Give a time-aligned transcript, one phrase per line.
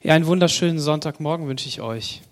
[0.00, 2.22] Ja, einen wunderschönen Sonntagmorgen wünsche ich euch.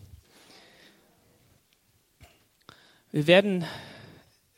[3.10, 3.64] Wir werden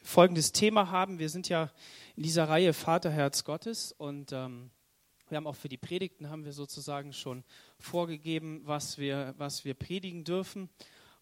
[0.02, 1.18] folgendes Thema haben.
[1.18, 1.70] Wir sind ja
[2.16, 4.68] in dieser Reihe Vaterherz Gottes und ähm,
[5.30, 7.44] wir haben auch für die Predigten haben wir sozusagen schon
[7.78, 10.68] vorgegeben, was wir, was wir predigen dürfen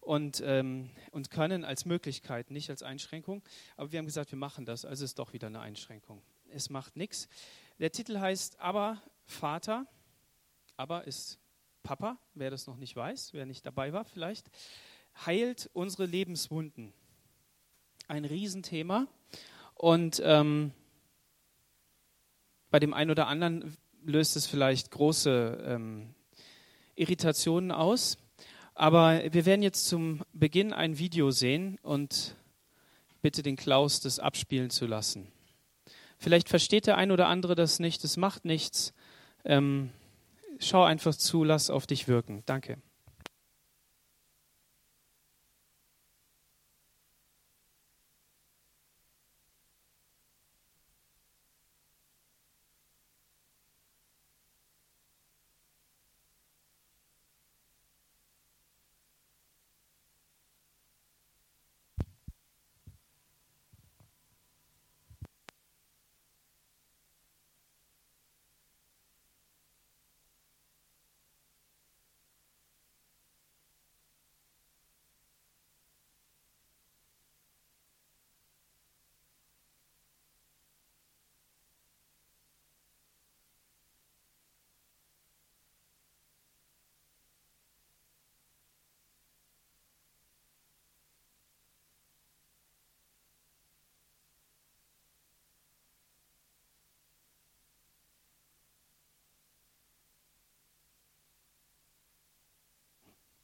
[0.01, 3.41] und, ähm, und können als Möglichkeit, nicht als Einschränkung.
[3.77, 6.21] Aber wir haben gesagt, wir machen das, also ist doch wieder eine Einschränkung.
[6.49, 7.29] Es macht nichts.
[7.79, 9.87] Der Titel heißt Aber Vater.
[10.75, 11.39] Aber ist
[11.87, 14.51] Papa, wer das noch nicht weiß, wer nicht dabei war vielleicht,
[15.25, 16.91] heilt unsere Lebenswunden.
[18.09, 19.07] Ein Riesenthema.
[19.73, 20.73] Und ähm,
[22.71, 26.13] bei dem einen oder anderen löst es vielleicht große ähm,
[26.95, 28.17] Irritationen aus.
[28.75, 32.35] Aber wir werden jetzt zum Beginn ein Video sehen und
[33.21, 35.31] bitte den Klaus das abspielen zu lassen.
[36.17, 38.93] Vielleicht versteht der ein oder andere das nicht, es macht nichts.
[39.45, 39.91] Ähm,
[40.59, 42.43] schau einfach zu, lass auf dich wirken.
[42.45, 42.77] Danke.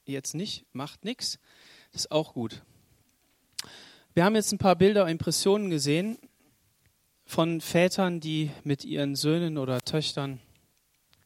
[0.05, 1.39] Jetzt nicht, macht nichts.
[1.91, 2.63] Ist auch gut.
[4.13, 6.17] Wir haben jetzt ein paar Bilder, Impressionen gesehen
[7.25, 10.39] von Vätern, die mit ihren Söhnen oder Töchtern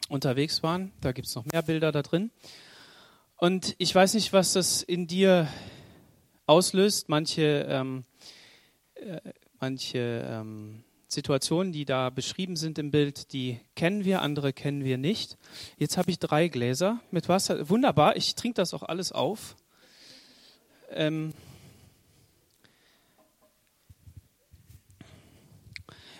[0.09, 0.91] unterwegs waren.
[1.01, 2.31] Da gibt es noch mehr Bilder da drin.
[3.35, 5.47] Und ich weiß nicht, was das in dir
[6.45, 7.09] auslöst.
[7.09, 8.05] Manche, ähm,
[8.95, 9.19] äh,
[9.59, 14.97] manche ähm, Situationen, die da beschrieben sind im Bild, die kennen wir, andere kennen wir
[14.97, 15.37] nicht.
[15.77, 17.69] Jetzt habe ich drei Gläser mit Wasser.
[17.69, 19.55] Wunderbar, ich trinke das auch alles auf.
[20.91, 21.33] Ähm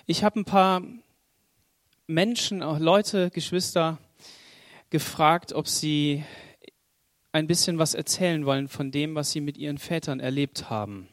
[0.06, 0.82] ich habe ein paar
[2.08, 3.98] Menschen, auch Leute, Geschwister
[4.90, 6.24] gefragt, ob sie
[7.34, 11.10] ein bisschen was erzählen wollen von dem, was sie mit ihren Vätern erlebt haben.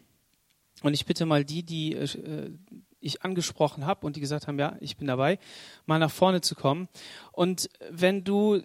[0.83, 2.53] Und ich bitte mal die, die äh,
[3.05, 5.39] ich angesprochen habe und die gesagt haben, ja, ich bin dabei,
[5.87, 6.89] mal nach vorne zu kommen.
[7.33, 8.63] Und wenn du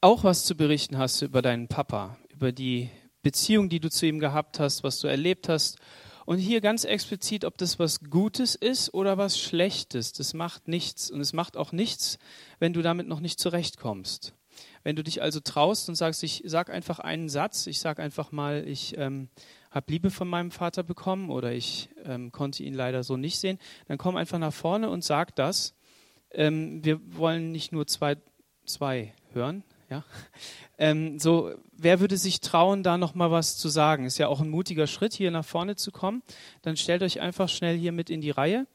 [0.00, 2.90] auch was zu berichten hast über deinen Papa, über die
[3.22, 5.78] Beziehung, die du zu ihm gehabt hast, was du erlebt hast,
[6.24, 11.10] und hier ganz explizit, ob das was Gutes ist oder was Schlechtes, das macht nichts.
[11.10, 12.18] Und es macht auch nichts,
[12.60, 14.32] wenn du damit noch nicht zurechtkommst.
[14.84, 18.32] Wenn du dich also traust und sagst, ich sag einfach einen Satz, ich sag einfach
[18.32, 19.28] mal, ich ähm,
[19.72, 23.58] habe Liebe von meinem Vater bekommen oder ich ähm, konnte ihn leider so nicht sehen,
[23.88, 25.74] dann komm einfach nach vorne und sag das.
[26.30, 28.16] Ähm, wir wollen nicht nur zwei,
[28.64, 30.04] zwei hören, ja.
[30.78, 34.04] Ähm, so, wer würde sich trauen, da noch mal was zu sagen?
[34.04, 36.24] Ist ja auch ein mutiger Schritt, hier nach vorne zu kommen.
[36.62, 38.66] Dann stellt euch einfach schnell hier mit in die Reihe.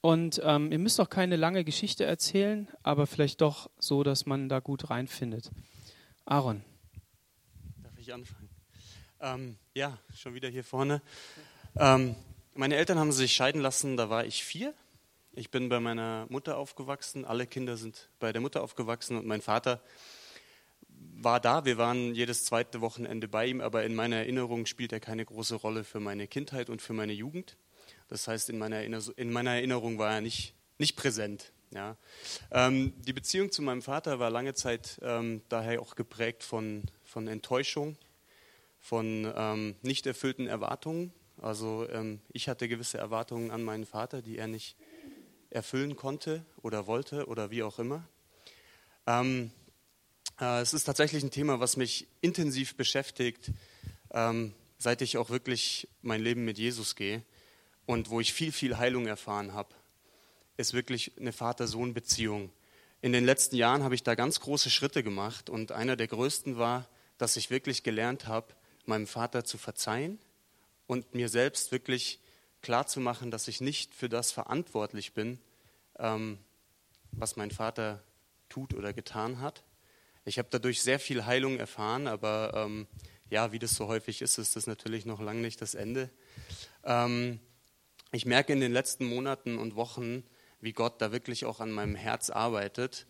[0.00, 4.48] Und ähm, ihr müsst auch keine lange Geschichte erzählen, aber vielleicht doch so, dass man
[4.48, 5.52] da gut reinfindet.
[6.24, 6.64] Aaron.
[7.82, 8.39] Darf ich anfangen?
[9.22, 11.02] Ähm, ja, schon wieder hier vorne.
[11.76, 12.14] Ähm,
[12.54, 14.72] meine Eltern haben sich scheiden lassen, da war ich vier.
[15.32, 17.26] Ich bin bei meiner Mutter aufgewachsen.
[17.26, 19.82] Alle Kinder sind bei der Mutter aufgewachsen und mein Vater
[20.88, 21.66] war da.
[21.66, 25.54] Wir waren jedes zweite Wochenende bei ihm, aber in meiner Erinnerung spielt er keine große
[25.54, 27.58] Rolle für meine Kindheit und für meine Jugend.
[28.08, 31.52] Das heißt, in meiner, in meiner Erinnerung war er nicht, nicht präsent.
[31.72, 31.96] Ja.
[32.50, 37.28] Ähm, die Beziehung zu meinem Vater war lange Zeit ähm, daher auch geprägt von, von
[37.28, 37.98] Enttäuschung
[38.80, 41.12] von ähm, nicht erfüllten Erwartungen.
[41.40, 44.76] Also ähm, ich hatte gewisse Erwartungen an meinen Vater, die er nicht
[45.50, 48.08] erfüllen konnte oder wollte oder wie auch immer.
[49.06, 49.52] Ähm,
[50.40, 53.52] äh, es ist tatsächlich ein Thema, was mich intensiv beschäftigt,
[54.12, 57.22] ähm, seit ich auch wirklich mein Leben mit Jesus gehe
[57.86, 59.74] und wo ich viel, viel Heilung erfahren habe,
[60.56, 62.50] ist wirklich eine Vater-Sohn-Beziehung.
[63.02, 66.58] In den letzten Jahren habe ich da ganz große Schritte gemacht und einer der größten
[66.58, 66.88] war,
[67.18, 68.54] dass ich wirklich gelernt habe,
[68.86, 70.18] meinem Vater zu verzeihen
[70.86, 72.20] und mir selbst wirklich
[72.62, 75.38] klarzumachen, dass ich nicht für das verantwortlich bin,
[75.98, 76.38] ähm,
[77.12, 78.02] was mein Vater
[78.48, 79.64] tut oder getan hat.
[80.24, 82.86] ich habe dadurch sehr viel Heilung erfahren, aber ähm,
[83.30, 86.10] ja, wie das so häufig ist, ist das natürlich noch lange nicht das Ende.
[86.84, 87.40] Ähm,
[88.12, 90.24] ich merke in den letzten Monaten und Wochen,
[90.60, 93.06] wie Gott da wirklich auch an meinem Herz arbeitet,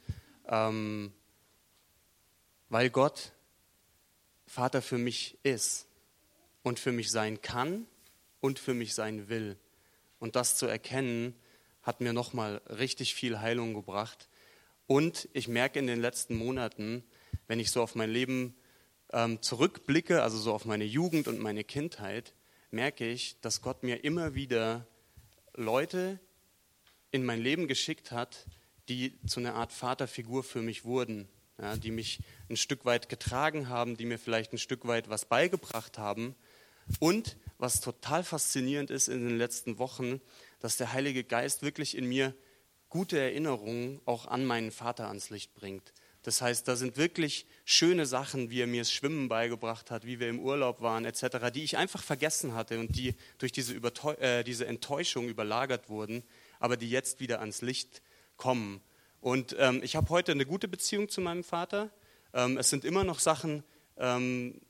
[0.47, 1.13] ähm,
[2.69, 3.33] weil Gott
[4.51, 5.87] Vater für mich ist
[6.65, 7.87] und für mich sein kann
[8.41, 9.57] und für mich sein will.
[10.19, 11.37] Und das zu erkennen,
[11.83, 14.29] hat mir nochmal richtig viel Heilung gebracht.
[14.89, 17.05] Und ich merke in den letzten Monaten,
[17.47, 18.57] wenn ich so auf mein Leben
[19.13, 22.35] ähm, zurückblicke, also so auf meine Jugend und meine Kindheit,
[22.73, 24.85] merke ich, dass Gott mir immer wieder
[25.55, 26.19] Leute
[27.13, 28.47] in mein Leben geschickt hat,
[28.89, 31.29] die zu einer Art Vaterfigur für mich wurden,
[31.61, 35.25] ja, die mich ein Stück weit getragen haben, die mir vielleicht ein Stück weit was
[35.25, 36.35] beigebracht haben.
[36.99, 40.21] Und was total faszinierend ist in den letzten Wochen,
[40.61, 42.35] dass der Heilige Geist wirklich in mir
[42.89, 45.93] gute Erinnerungen auch an meinen Vater ans Licht bringt.
[46.23, 50.21] Das heißt, da sind wirklich schöne Sachen, wie er mir das Schwimmen beigebracht hat, wie
[50.21, 54.45] wir im Urlaub waren, etc., die ich einfach vergessen hatte und die durch diese, äh,
[54.45, 56.23] diese Enttäuschung überlagert wurden,
[56.59, 58.03] aber die jetzt wieder ans Licht
[58.37, 58.83] kommen.
[59.21, 61.91] Und ähm, ich habe heute eine gute Beziehung zu meinem Vater.
[62.33, 63.63] Ähm, es sind immer noch Sachen,
[63.99, 64.61] ähm,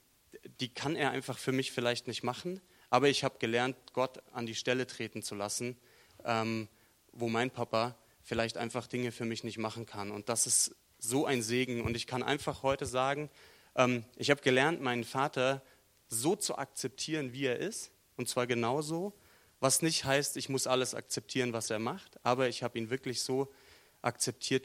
[0.59, 4.47] die kann er einfach für mich vielleicht nicht machen, aber ich habe gelernt, Gott an
[4.47, 5.77] die Stelle treten zu lassen,
[6.25, 6.69] ähm,
[7.13, 10.11] wo mein Papa vielleicht einfach Dinge für mich nicht machen kann.
[10.11, 11.83] Und das ist so ein Segen.
[11.83, 13.31] Und ich kann einfach heute sagen,
[13.77, 15.63] ähm, ich habe gelernt, meinen Vater
[16.09, 17.93] so zu akzeptieren, wie er ist.
[18.17, 19.15] Und zwar genauso,
[19.61, 23.23] was nicht heißt, ich muss alles akzeptieren, was er macht, aber ich habe ihn wirklich
[23.23, 23.70] so akzeptiert,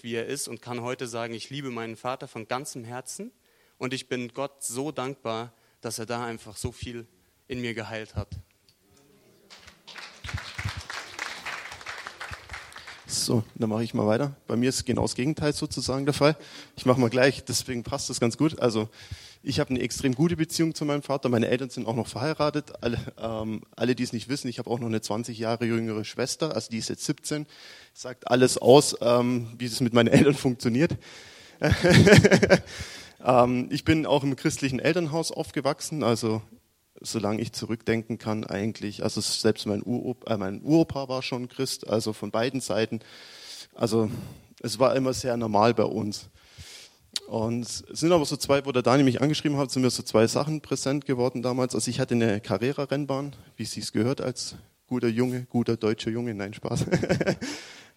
[0.04, 3.32] wie er ist und kann heute sagen, ich liebe meinen Vater von ganzem Herzen
[3.78, 7.08] und ich bin Gott so dankbar, dass er da einfach so viel
[7.48, 8.40] in mir geheilt hat.
[13.24, 14.36] So, dann mache ich mal weiter.
[14.48, 16.36] Bei mir ist genau das Gegenteil sozusagen der Fall.
[16.76, 18.60] Ich mache mal gleich, deswegen passt das ganz gut.
[18.60, 18.90] Also
[19.42, 21.30] ich habe eine extrem gute Beziehung zu meinem Vater.
[21.30, 22.74] Meine Eltern sind auch noch verheiratet.
[22.82, 26.04] Alle, ähm, alle die es nicht wissen, ich habe auch noch eine 20 Jahre jüngere
[26.04, 27.46] Schwester, also die ist jetzt 17.
[27.94, 30.98] Sagt alles aus, ähm, wie es mit meinen Eltern funktioniert.
[33.26, 36.42] ähm, ich bin auch im christlichen Elternhaus aufgewachsen, also
[37.02, 41.88] solange ich zurückdenken kann, eigentlich, also selbst mein, Urop, äh, mein Uropa war schon Christ,
[41.88, 43.00] also von beiden Seiten.
[43.74, 44.10] Also
[44.62, 46.30] es war immer sehr normal bei uns.
[47.28, 50.04] Und es sind aber so zwei, wo der Dani mich angeschrieben hat, sind mir so
[50.04, 51.74] zwei Sachen präsent geworden damals.
[51.74, 54.56] Also ich hatte eine Carrera-Rennbahn, wie sie es gehört als
[54.88, 56.86] guter Junge, guter deutscher Junge, nein, Spaß.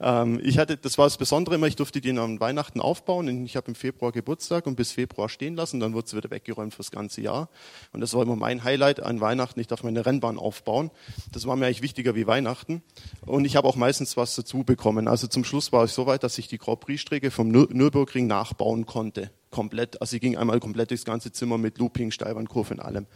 [0.00, 3.44] Ähm, ich hatte, das war das Besondere immer, ich durfte die an Weihnachten aufbauen.
[3.44, 6.74] Ich habe im Februar Geburtstag und bis Februar stehen lassen, dann wurde es wieder weggeräumt
[6.74, 7.48] fürs ganze Jahr.
[7.92, 10.90] Und das war immer mein Highlight an Weihnachten, ich darf meine Rennbahn aufbauen.
[11.32, 12.82] Das war mir eigentlich wichtiger wie Weihnachten.
[13.26, 15.08] Und ich habe auch meistens was dazu bekommen.
[15.08, 18.86] Also zum Schluss war ich so weit, dass ich die Grand Prix-Strecke vom Nürburgring nachbauen
[18.86, 19.30] konnte.
[19.50, 20.00] Komplett.
[20.00, 23.06] Also ich ging einmal komplett durchs ganze Zimmer mit Looping, Steilwandkurve und allem.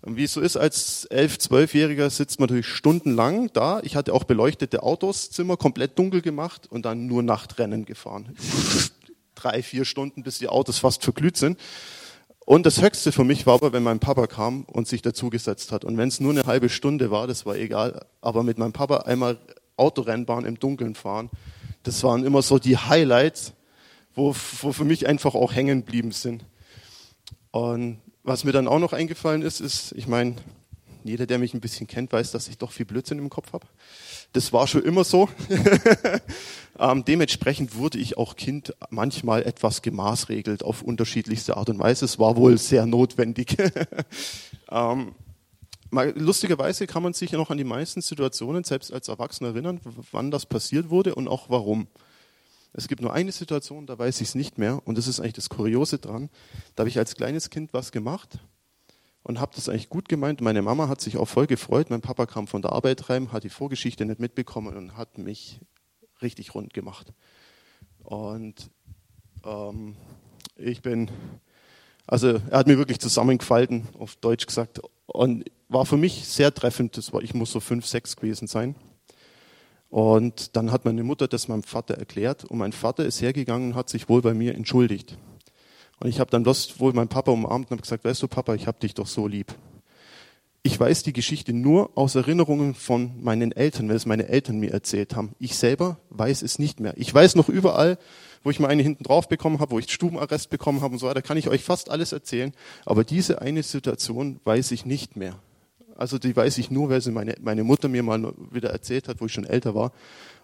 [0.00, 3.80] Und wie es so ist, als elf, zwölfjähriger sitzt man natürlich stundenlang da.
[3.82, 8.34] Ich hatte auch beleuchtete Autos, Zimmer komplett dunkel gemacht und dann nur Nachtrennen gefahren.
[9.34, 11.58] Drei, vier Stunden, bis die Autos fast verglüht sind.
[12.44, 15.84] Und das Höchste für mich war aber, wenn mein Papa kam und sich dazugesetzt hat.
[15.84, 18.04] Und wenn es nur eine halbe Stunde war, das war egal.
[18.20, 19.38] Aber mit meinem Papa einmal
[19.76, 21.30] Autorennbahn im Dunkeln fahren,
[21.84, 23.52] das waren immer so die Highlights,
[24.14, 26.44] wo, wo für mich einfach auch hängen geblieben sind.
[27.50, 30.36] Und was mir dann auch noch eingefallen ist, ist, ich meine,
[31.04, 33.66] jeder, der mich ein bisschen kennt, weiß, dass ich doch viel Blödsinn im Kopf habe.
[34.32, 35.28] Das war schon immer so.
[36.78, 42.04] ähm, dementsprechend wurde ich auch Kind manchmal etwas gemaßregelt auf unterschiedlichste Art und Weise.
[42.04, 43.56] Es war wohl sehr notwendig.
[44.70, 45.14] ähm,
[45.90, 49.80] lustigerweise kann man sich ja noch an die meisten Situationen selbst als Erwachsener erinnern,
[50.12, 51.88] wann das passiert wurde und auch warum.
[52.72, 54.80] Es gibt nur eine Situation, da weiß ich es nicht mehr.
[54.86, 56.30] Und das ist eigentlich das Kuriose dran.
[56.74, 58.38] Da habe ich als kleines Kind was gemacht
[59.22, 60.40] und habe das eigentlich gut gemeint.
[60.40, 61.90] Meine Mama hat sich auch voll gefreut.
[61.90, 65.60] Mein Papa kam von der Arbeit rein, hat die Vorgeschichte nicht mitbekommen und hat mich
[66.22, 67.12] richtig rund gemacht.
[68.02, 68.70] Und
[69.44, 69.96] ähm,
[70.56, 71.10] ich bin,
[72.06, 76.96] also er hat mir wirklich zusammengefalten, auf Deutsch gesagt, und war für mich sehr treffend.
[76.96, 78.74] Das war, ich muss so fünf, sechs gewesen sein.
[79.92, 83.74] Und dann hat meine Mutter das meinem Vater erklärt und mein Vater ist hergegangen und
[83.74, 85.18] hat sich wohl bei mir entschuldigt.
[86.00, 88.54] Und ich habe dann bloß wohl meinen Papa umarmt und habe gesagt, weißt du Papa,
[88.54, 89.54] ich habe dich doch so lieb.
[90.62, 94.72] Ich weiß die Geschichte nur aus Erinnerungen von meinen Eltern, weil es meine Eltern mir
[94.72, 95.34] erzählt haben.
[95.38, 96.94] Ich selber weiß es nicht mehr.
[96.96, 97.98] Ich weiß noch überall,
[98.42, 101.06] wo ich mal eine hinten drauf bekommen habe, wo ich Stubenarrest bekommen habe und so
[101.06, 102.52] weiter, kann ich euch fast alles erzählen.
[102.86, 105.34] Aber diese eine Situation weiß ich nicht mehr.
[106.02, 109.20] Also die weiß ich nur, weil sie meine, meine Mutter mir mal wieder erzählt hat,
[109.20, 109.92] wo ich schon älter war.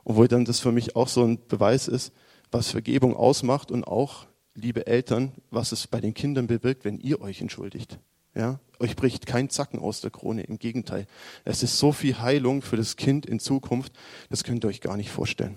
[0.05, 2.13] Und wo dann das für mich auch so ein Beweis ist,
[2.53, 7.21] was Vergebung ausmacht und auch liebe Eltern, was es bei den Kindern bewirkt, wenn ihr
[7.21, 7.99] euch entschuldigt.
[8.37, 11.09] Ja, euch bricht kein Zacken aus der Krone, im Gegenteil.
[11.45, 13.93] Es ist so viel Heilung für das Kind in Zukunft,
[14.31, 15.57] das könnt ihr euch gar nicht vorstellen.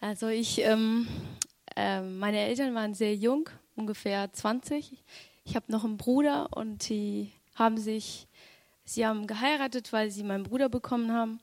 [0.00, 1.06] Also ich, ähm,
[1.76, 5.02] äh, meine Eltern waren sehr jung, ungefähr 20.
[5.44, 8.28] Ich habe noch einen Bruder und die haben sich,
[8.84, 11.40] sie haben geheiratet, weil sie meinen Bruder bekommen haben.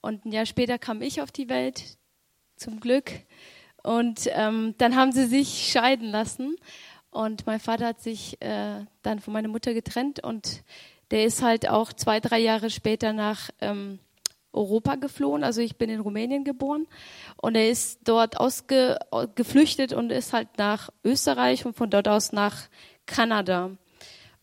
[0.00, 1.98] Und ein Jahr später kam ich auf die Welt,
[2.56, 3.10] zum Glück.
[3.82, 6.56] Und ähm, dann haben sie sich scheiden lassen.
[7.10, 10.62] Und mein Vater hat sich äh, dann von meiner Mutter getrennt und
[11.10, 13.98] der ist halt auch zwei, drei Jahre später nach ähm,
[14.52, 15.44] Europa geflohen.
[15.44, 16.86] Also ich bin in Rumänien geboren
[17.36, 22.68] und er ist dort ausgeflüchtet und ist halt nach Österreich und von dort aus nach
[23.06, 23.70] Kanada.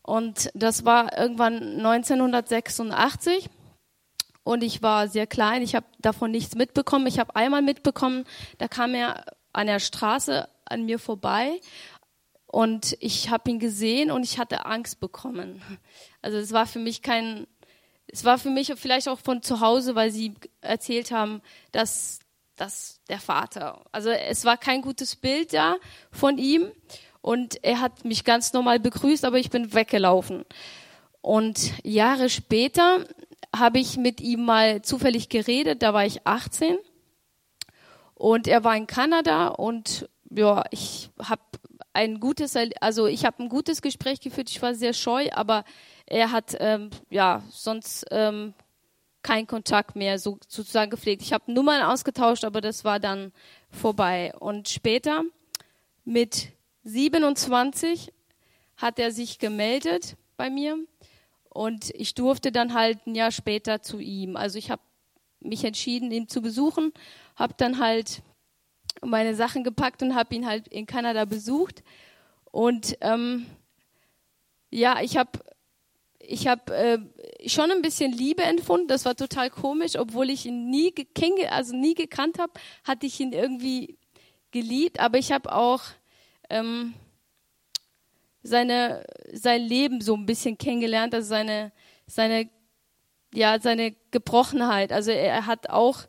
[0.02, 3.48] Und das war irgendwann 1986
[4.44, 5.62] und ich war sehr klein.
[5.62, 7.08] Ich habe davon nichts mitbekommen.
[7.08, 8.24] Ich habe einmal mitbekommen,
[8.58, 11.60] da kam er an der Straße an mir vorbei
[12.46, 15.60] und ich habe ihn gesehen und ich hatte Angst bekommen.
[16.22, 17.46] Also es war für mich kein,
[18.08, 22.20] es war für mich vielleicht auch von zu Hause, weil sie erzählt haben, dass,
[22.56, 25.76] dass der Vater, also es war kein gutes Bild da
[26.10, 26.70] von ihm
[27.20, 30.44] und er hat mich ganz normal begrüßt, aber ich bin weggelaufen.
[31.20, 33.04] Und Jahre später
[33.54, 36.78] habe ich mit ihm mal zufällig geredet, da war ich 18
[38.14, 41.42] und er war in Kanada und ja, ich habe
[41.92, 44.50] ein gutes, also ich habe ein gutes Gespräch geführt.
[44.50, 45.64] Ich war sehr scheu, aber
[46.06, 48.54] er hat ähm, ja sonst ähm,
[49.22, 51.22] keinen Kontakt mehr so, sozusagen gepflegt.
[51.22, 53.32] Ich habe Nummern ausgetauscht, aber das war dann
[53.70, 54.32] vorbei.
[54.38, 55.24] Und später
[56.04, 56.52] mit
[56.84, 58.12] 27
[58.76, 60.78] hat er sich gemeldet bei mir
[61.48, 64.36] und ich durfte dann halt ein Jahr später zu ihm.
[64.36, 64.82] Also ich habe
[65.40, 66.92] mich entschieden, ihn zu besuchen,
[67.34, 68.22] habe dann halt
[69.02, 71.82] meine Sachen gepackt und habe ihn halt in Kanada besucht.
[72.52, 73.46] Und ähm,
[74.70, 75.30] ja, ich habe
[76.28, 76.98] ich hab, äh,
[77.46, 78.88] schon ein bisschen Liebe empfunden.
[78.88, 80.92] Das war total komisch, obwohl ich ihn nie,
[81.48, 82.52] also nie gekannt habe,
[82.84, 83.98] hatte ich ihn irgendwie
[84.50, 85.00] geliebt.
[85.00, 85.82] Aber ich habe auch
[86.50, 86.94] ähm,
[88.42, 91.72] seine, sein Leben so ein bisschen kennengelernt, also seine,
[92.06, 92.48] seine,
[93.34, 94.92] ja, seine Gebrochenheit.
[94.92, 96.00] Also er hat auch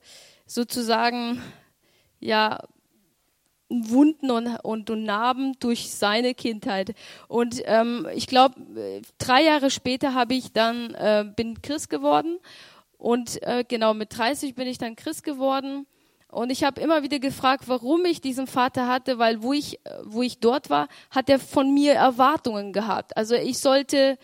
[0.45, 1.41] sozusagen,
[2.19, 2.63] ja,
[3.69, 6.93] Wunden und, und, und Narben durch seine Kindheit.
[7.27, 8.55] Und ähm, ich glaube,
[9.17, 12.39] drei Jahre später habe ich dann äh, bin Christ geworden
[12.97, 15.85] und äh, genau mit 30 bin ich dann Christ geworden
[16.29, 20.21] und ich habe immer wieder gefragt, warum ich diesen Vater hatte, weil wo ich, wo
[20.21, 23.15] ich dort war, hat er von mir Erwartungen gehabt.
[23.15, 24.17] Also ich sollte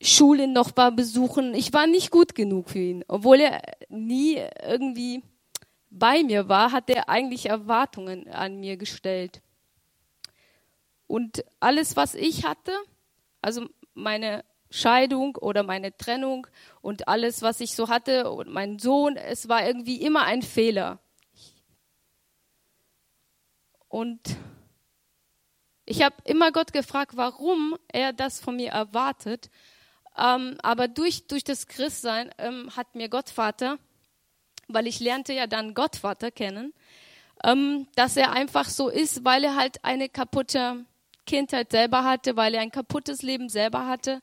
[0.00, 1.54] Schulen noch mal besuchen.
[1.54, 3.04] Ich war nicht gut genug für ihn.
[3.08, 5.22] Obwohl er nie irgendwie
[5.98, 9.42] bei mir war, hat er eigentlich Erwartungen an mir gestellt.
[11.06, 12.72] Und alles, was ich hatte,
[13.40, 16.46] also meine Scheidung oder meine Trennung
[16.82, 20.98] und alles, was ich so hatte und mein Sohn, es war irgendwie immer ein Fehler.
[23.88, 24.20] Und
[25.86, 29.50] ich habe immer Gott gefragt, warum er das von mir erwartet.
[30.18, 33.78] Ähm, aber durch, durch das Christsein ähm, hat mir Gottvater,
[34.68, 36.72] weil ich lernte ja dann Gottvater kennen,
[37.44, 40.84] ähm, dass er einfach so ist, weil er halt eine kaputte
[41.26, 44.20] Kindheit selber hatte, weil er ein kaputtes Leben selber hatte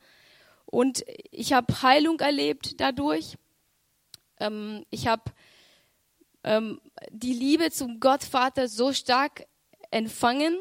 [0.73, 3.37] und ich habe Heilung erlebt dadurch.
[4.39, 5.23] Ähm, ich habe
[6.43, 6.81] ähm,
[7.11, 9.45] die Liebe zum Gottvater so stark
[9.91, 10.57] empfangen,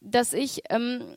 [0.00, 1.16] dass ich ähm,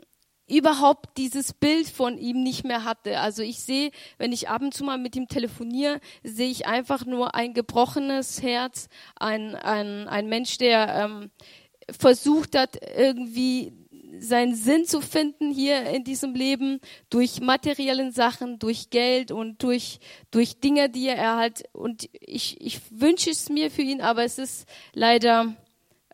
[0.58, 3.20] überhaupt dieses Bild von ihm nicht mehr hatte.
[3.20, 7.06] Also ich sehe, wenn ich ab und zu mal mit ihm telefoniere, sehe ich einfach
[7.06, 11.32] nur ein gebrochenes Herz, ein, ein, ein Mensch, der ähm,
[11.90, 13.74] versucht hat, irgendwie
[14.20, 16.80] seinen Sinn zu finden hier in diesem Leben
[17.10, 20.00] durch materiellen Sachen, durch Geld und durch,
[20.32, 24.38] durch Dinge, die er halt, und ich, ich wünsche es mir für ihn, aber es
[24.38, 25.56] ist leider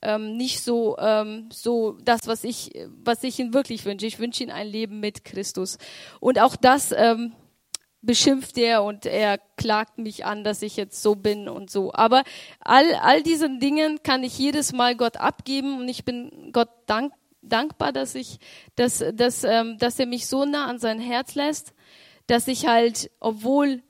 [0.01, 2.72] ähm, nicht so, ähm, so das, was ich,
[3.03, 4.06] was ich ihn wirklich wünsche.
[4.06, 5.77] Ich wünsche ihm ein Leben mit Christus.
[6.20, 7.34] Und auch das, ähm,
[8.01, 11.94] beschimpft er und er klagt mich an, dass ich jetzt so bin und so.
[11.94, 12.24] Aber
[12.60, 17.13] all, all diesen Dingen kann ich jedes Mal Gott abgeben und ich bin Gott dank,
[17.41, 18.39] dankbar, dass ich,
[18.75, 21.74] dass, dass, ähm, dass er mich so nah an sein Herz lässt,
[22.27, 23.82] dass ich halt, obwohl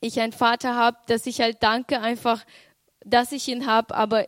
[0.00, 2.44] ich einen Vater habe, dass ich halt danke einfach,
[3.04, 4.26] dass ich ihn habe, aber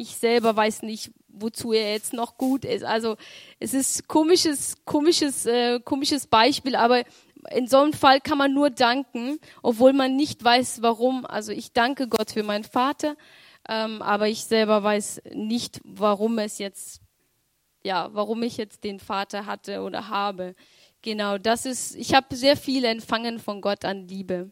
[0.00, 2.84] ich selber weiß nicht, wozu er jetzt noch gut ist.
[2.84, 3.16] Also
[3.58, 7.04] es ist komisches, komisches, äh, komisches Beispiel, aber
[7.50, 11.26] in so einem Fall kann man nur danken, obwohl man nicht weiß, warum.
[11.26, 13.16] Also ich danke Gott für meinen Vater,
[13.68, 17.02] ähm, aber ich selber weiß nicht, warum es jetzt,
[17.84, 20.54] ja, warum ich jetzt den Vater hatte oder habe.
[21.02, 24.50] Genau, das ist, ich habe sehr viel empfangen von Gott an Liebe.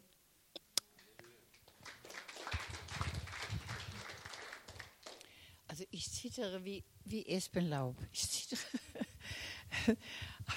[5.79, 7.97] Also ich zittere wie, wie Espenlaub.
[8.13, 8.61] Ich zittere.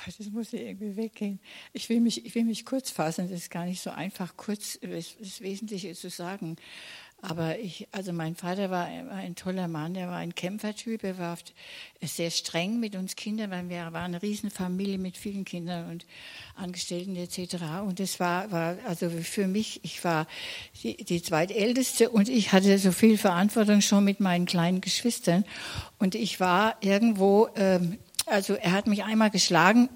[0.05, 1.41] Das muss ja irgendwie weggehen.
[1.73, 4.79] Ich will, mich, ich will mich kurz fassen, das ist gar nicht so einfach, kurz
[4.81, 6.55] das Wesentliche zu sagen.
[7.23, 11.37] Aber ich, also mein Vater war, ein toller Mann, er war ein Kämpfertyp, er war
[12.01, 16.05] sehr streng mit uns Kindern, weil wir waren eine Riesenfamilie mit vielen Kindern und
[16.55, 17.57] Angestellten etc.
[17.85, 20.25] Und es war, war also für mich, ich war
[20.81, 25.45] die, die zweitälteste und ich hatte so viel Verantwortung schon mit meinen kleinen Geschwistern.
[25.99, 29.89] Und ich war irgendwo ähm, also er hat mich einmal geschlagen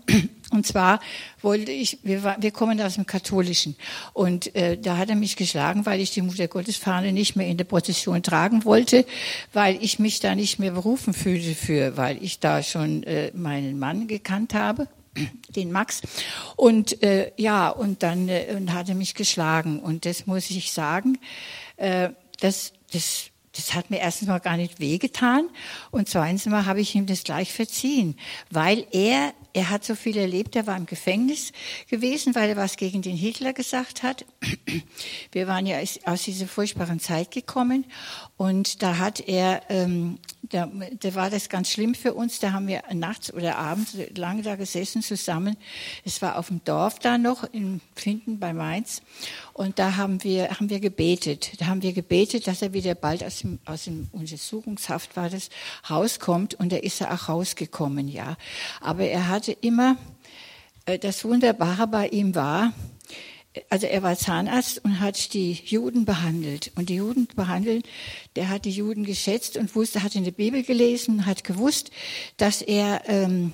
[0.51, 0.99] und zwar
[1.41, 3.75] wollte ich, wir, war, wir kommen aus dem Katholischen.
[4.13, 7.57] Und äh, da hat er mich geschlagen, weil ich die Mutter Gottesfahne nicht mehr in
[7.57, 9.05] der Prozession tragen wollte,
[9.53, 13.79] weil ich mich da nicht mehr berufen fühlte für, weil ich da schon äh, meinen
[13.79, 14.87] Mann gekannt habe
[15.49, 16.01] den Max.
[16.55, 19.79] Und äh, ja und dann äh, und hat er mich geschlagen.
[19.79, 21.17] Und das muss ich sagen,
[21.77, 22.09] äh,
[22.39, 25.49] das das das hat mir erstens mal gar nicht wehgetan
[25.91, 28.17] und zweitens mal habe ich ihm das gleich verziehen,
[28.51, 31.51] weil er, er hat so viel erlebt, er war im Gefängnis
[31.89, 34.25] gewesen, weil er was gegen den Hitler gesagt hat.
[35.31, 37.85] Wir waren ja aus dieser furchtbaren Zeit gekommen
[38.37, 42.67] und da hat er, ähm, da, da war das ganz schlimm für uns, da haben
[42.67, 45.55] wir nachts oder abends lange da gesessen zusammen.
[46.03, 49.01] Es war auf dem Dorf da noch in Finden bei Mainz
[49.53, 51.61] und da haben wir, haben wir gebetet.
[51.61, 55.49] Da haben wir gebetet, dass er wieder bald aus dem, aus dem Untersuchungshaft war das,
[55.89, 56.55] rauskommt.
[56.55, 58.35] Und da ist er auch rausgekommen, ja.
[58.81, 59.95] Aber er hatte immer,
[60.85, 62.73] äh, das Wunderbare bei ihm war,
[63.69, 66.71] also er war Zahnarzt und hat die Juden behandelt.
[66.75, 67.85] Und die Juden behandelt,
[68.35, 71.91] der hat die Juden geschätzt und wusste, hat in der Bibel gelesen, hat gewusst,
[72.37, 73.51] dass er ähm,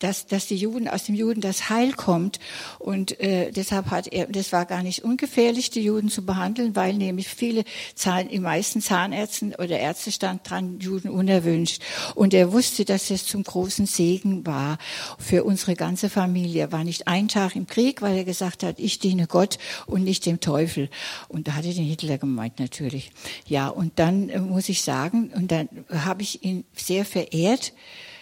[0.00, 2.40] dass, dass die Juden aus dem Juden das Heil kommt.
[2.78, 6.94] Und äh, deshalb hat er, das war gar nicht ungefährlich, die Juden zu behandeln, weil
[6.94, 11.82] nämlich viele Zahn, die meisten Zahnärzten oder Ärzte stand dran, Juden unerwünscht.
[12.14, 14.78] Und er wusste, dass es zum großen Segen war
[15.18, 16.62] für unsere ganze Familie.
[16.62, 20.02] Er war nicht ein Tag im Krieg, weil er gesagt hat, ich diene Gott und
[20.02, 20.88] nicht dem Teufel.
[21.28, 23.12] Und da hat er den Hitler gemeint natürlich.
[23.46, 27.72] Ja, und dann äh, muss ich sagen, und dann habe ich ihn sehr verehrt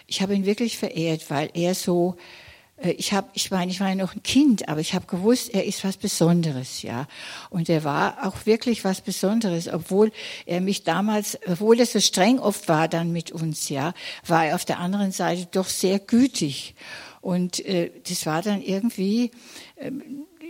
[0.08, 2.16] ich habe ihn wirklich verehrt, weil er so,
[2.78, 5.54] äh, ich habe, ich meine, ich war ja noch ein Kind, aber ich habe gewusst,
[5.54, 7.06] er ist was Besonderes, ja.
[7.50, 10.10] Und er war auch wirklich was Besonderes, obwohl
[10.46, 13.92] er mich damals, obwohl er so streng oft war dann mit uns, ja,
[14.26, 16.74] war er auf der anderen Seite doch sehr gütig.
[17.20, 19.30] Und äh, das war dann irgendwie,
[19.76, 19.90] äh,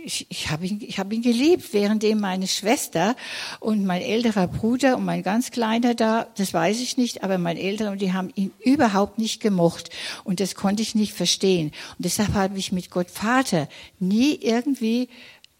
[0.03, 3.15] ich, ich habe ihn, ich hab ihn geliebt, währenddem meine Schwester
[3.59, 7.57] und mein älterer Bruder und mein ganz kleiner da, das weiß ich nicht, aber mein
[7.57, 9.89] älterer, die haben ihn überhaupt nicht gemocht
[10.23, 11.67] und das konnte ich nicht verstehen.
[11.97, 13.67] Und deshalb habe ich mit Gott Vater
[13.99, 15.09] nie irgendwie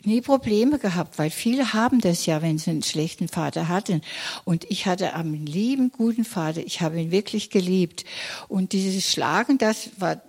[0.05, 4.01] nie Probleme gehabt, weil viele haben das ja, wenn sie einen schlechten Vater hatten.
[4.45, 6.61] Und ich hatte einen lieben, guten Vater.
[6.65, 8.05] Ich habe ihn wirklich geliebt.
[8.47, 10.21] Und dieses Schlagen, das war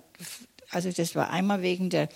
[0.73, 2.09] also das war einmal wegen der,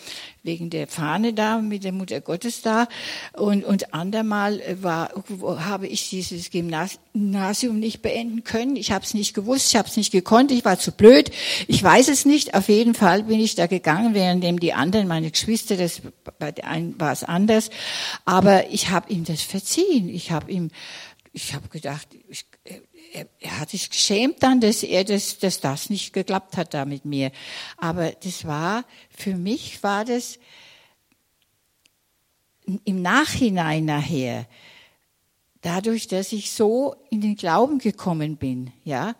[0.45, 2.87] wegen der Fahne da, mit der Mutter Gottes da.
[3.33, 5.11] Und, und andermal war,
[5.43, 8.77] habe ich dieses Gymnasium nicht beenden können.
[8.77, 11.33] Ich habe es nicht gewusst, ich habe es nicht gekonnt, ich war zu blöd.
[11.67, 12.55] Ich weiß es nicht.
[12.55, 16.01] Auf jeden Fall bin ich da gegangen, währenddem die anderen, meine Geschwister, das,
[16.39, 17.71] bei der einen war es anders.
[18.25, 20.09] Aber ich habe ihm das verziehen.
[20.09, 20.71] Ich habe ihm,
[21.33, 22.45] ich habe gedacht, ich,
[23.15, 27.05] er, hat sich geschämt dann, dass er das, dass das nicht geklappt hat da mit
[27.05, 27.31] mir.
[27.77, 30.39] Aber das war, für mich war das
[32.85, 34.47] im Nachhinein nachher,
[35.61, 39.15] dadurch, dass ich so in den Glauben gekommen bin, ja,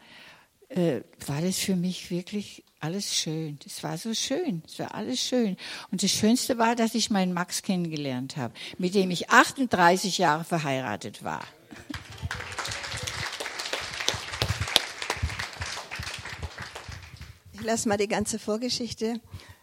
[0.69, 3.59] äh, war das für mich wirklich alles schön.
[3.65, 4.63] Das war so schön.
[4.67, 5.57] Es war alles schön.
[5.91, 10.45] Und das Schönste war, dass ich meinen Max kennengelernt habe, mit dem ich 38 Jahre
[10.45, 11.43] verheiratet war.
[17.65, 19.21] Lasse mal die ganze Vorgeschichte.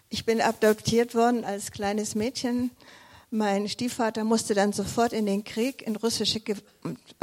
[0.10, 2.72] Ich bin adoptiert worden als kleines Mädchen.
[3.30, 6.42] Mein Stiefvater musste dann sofort in den Krieg, in russische,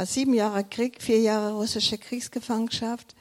[0.03, 3.15] sieben Jahre Krieg, vier Jahre russische Kriegsgefangenschaft.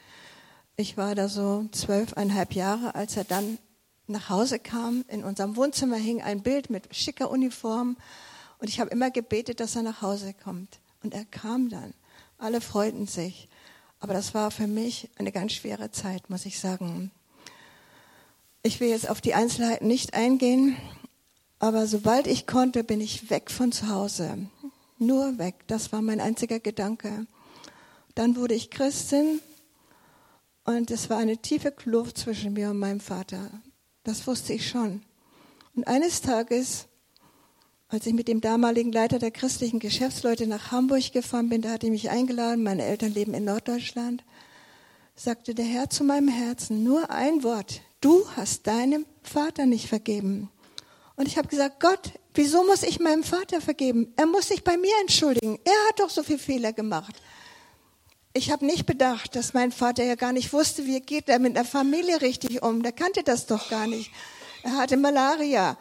[0.77, 3.59] Ich war da so zwölfeinhalb Jahre, als er dann
[4.07, 5.05] nach Hause kam.
[5.09, 7.99] In unserem Wohnzimmer hing ein Bild mit schicker Uniform
[8.59, 10.81] und ich habe immer gebetet, dass er nach Hause kommt.
[11.03, 11.94] Und er kam dann.
[12.38, 13.49] Alle freuten sich.
[14.01, 17.11] Aber das war für mich eine ganz schwere Zeit, muss ich sagen.
[18.69, 20.77] Ich will jetzt auf die Einzelheiten nicht eingehen,
[21.59, 24.47] Aber sobald ich konnte, bin ich weg von zu Hause.
[24.99, 25.55] Nur weg.
[25.69, 27.27] Das war mein einziger Gedanke.
[28.15, 29.41] Dann wurde ich Christin
[30.65, 33.51] und es war eine tiefe Kluft zwischen mir und meinem Vater.
[34.05, 35.01] Das wusste ich schon.
[35.75, 36.89] Und eines Tages,
[37.89, 41.87] als ich mit dem damaligen Leiter der christlichen Geschäftsleute nach Hamburg gefahren bin, da hatte
[41.87, 44.25] ich mich eingeladen, meine Eltern leben in Norddeutschland,
[45.17, 47.81] sagte der Herr zu meinem Herzen nur ein Wort.
[48.01, 50.51] Du hast deinem Vater nicht vergeben.
[51.17, 54.13] Und ich habe gesagt, Gott, wieso muss ich meinem Vater vergeben?
[54.17, 55.59] Er muss sich bei mir entschuldigen.
[55.65, 57.17] Er hat doch so viele Fehler gemacht.
[58.35, 61.57] Ich habe nicht bedacht, dass mein Vater ja gar nicht wusste, wie geht er mit
[61.57, 62.85] der Familie richtig um.
[62.85, 64.13] Der kannte das doch gar nicht.
[64.63, 65.77] Er hatte Malaria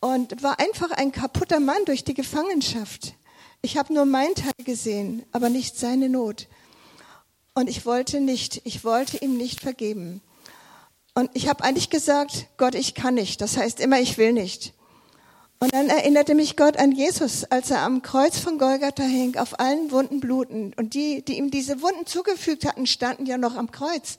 [0.00, 3.14] und war einfach ein kaputter Mann durch die Gefangenschaft.
[3.62, 6.48] Ich habe nur meinen Teil gesehen, aber nicht seine Not.
[7.54, 10.20] Und ich wollte nicht, ich wollte ihm nicht vergeben.
[11.16, 13.40] Und ich habe eigentlich gesagt, Gott, ich kann nicht.
[13.40, 14.74] Das heißt immer, ich will nicht.
[15.58, 19.58] Und dann erinnerte mich Gott an Jesus, als er am Kreuz von Golgatha hing, auf
[19.58, 20.74] allen Wunden bluten.
[20.76, 24.18] Und die, die ihm diese Wunden zugefügt hatten, standen ja noch am Kreuz.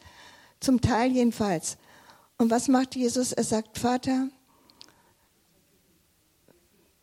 [0.60, 1.78] Zum Teil jedenfalls.
[2.40, 3.32] Und was macht Jesus?
[3.32, 4.30] Er sagt, Vater,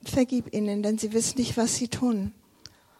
[0.02, 2.32] vergib ihnen, denn sie wissen nicht, was sie tun.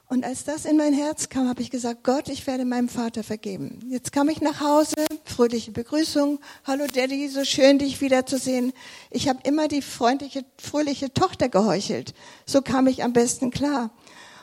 [0.06, 3.22] Und als das in mein Herz kam, habe ich gesagt, Gott, ich werde meinem Vater
[3.22, 3.80] vergeben.
[3.88, 6.40] Jetzt kam ich nach Hause, fröhliche Begrüßung.
[6.64, 8.72] Hallo Daddy, so schön, dich wiederzusehen.
[9.10, 12.12] Ich habe immer die freundliche, fröhliche Tochter geheuchelt.
[12.44, 13.90] So kam ich am besten klar.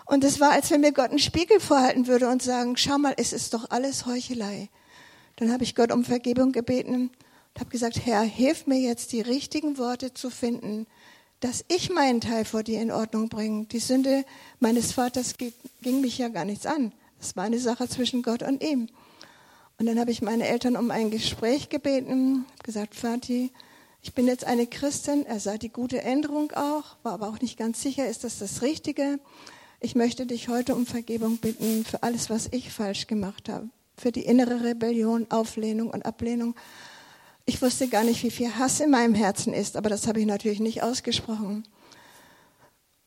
[0.05, 3.13] Und es war, als wenn mir Gott einen Spiegel vorhalten würde und sagen, schau mal,
[3.17, 4.69] es ist doch alles Heuchelei.
[5.35, 7.11] Dann habe ich Gott um Vergebung gebeten
[7.53, 10.87] und habe gesagt, Herr, hilf mir jetzt, die richtigen Worte zu finden,
[11.41, 13.65] dass ich meinen Teil vor dir in Ordnung bringe.
[13.65, 14.23] Die Sünde
[14.59, 16.93] meines Vaters ging mich ja gar nichts an.
[17.19, 18.87] Das war eine Sache zwischen Gott und ihm.
[19.77, 23.51] Und dann habe ich meine Eltern um ein Gespräch gebeten, gesagt, Vati,
[24.03, 27.57] ich bin jetzt eine Christin, er sah die gute Änderung auch, war aber auch nicht
[27.57, 29.19] ganz sicher, ist das das Richtige.
[29.79, 34.11] Ich möchte dich heute um Vergebung bitten für alles, was ich falsch gemacht habe, für
[34.11, 36.55] die innere Rebellion, Auflehnung und Ablehnung
[37.45, 40.25] ich wusste gar nicht, wie viel Hass in meinem Herzen ist, aber das habe ich
[40.25, 41.63] natürlich nicht ausgesprochen.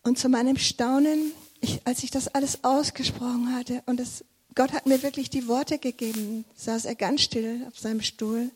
[0.02, 4.86] Und zu meinem Staunen, ich, als ich das alles ausgesprochen hatte und das, Gott hat
[4.86, 8.50] mir wirklich die Worte gegeben, saß er ganz still auf seinem Stuhl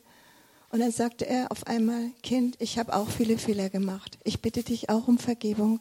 [0.71, 4.19] und dann sagte er auf einmal, Kind, ich habe auch viele Fehler gemacht.
[4.25, 5.81] Ich bitte dich auch um Vergebung.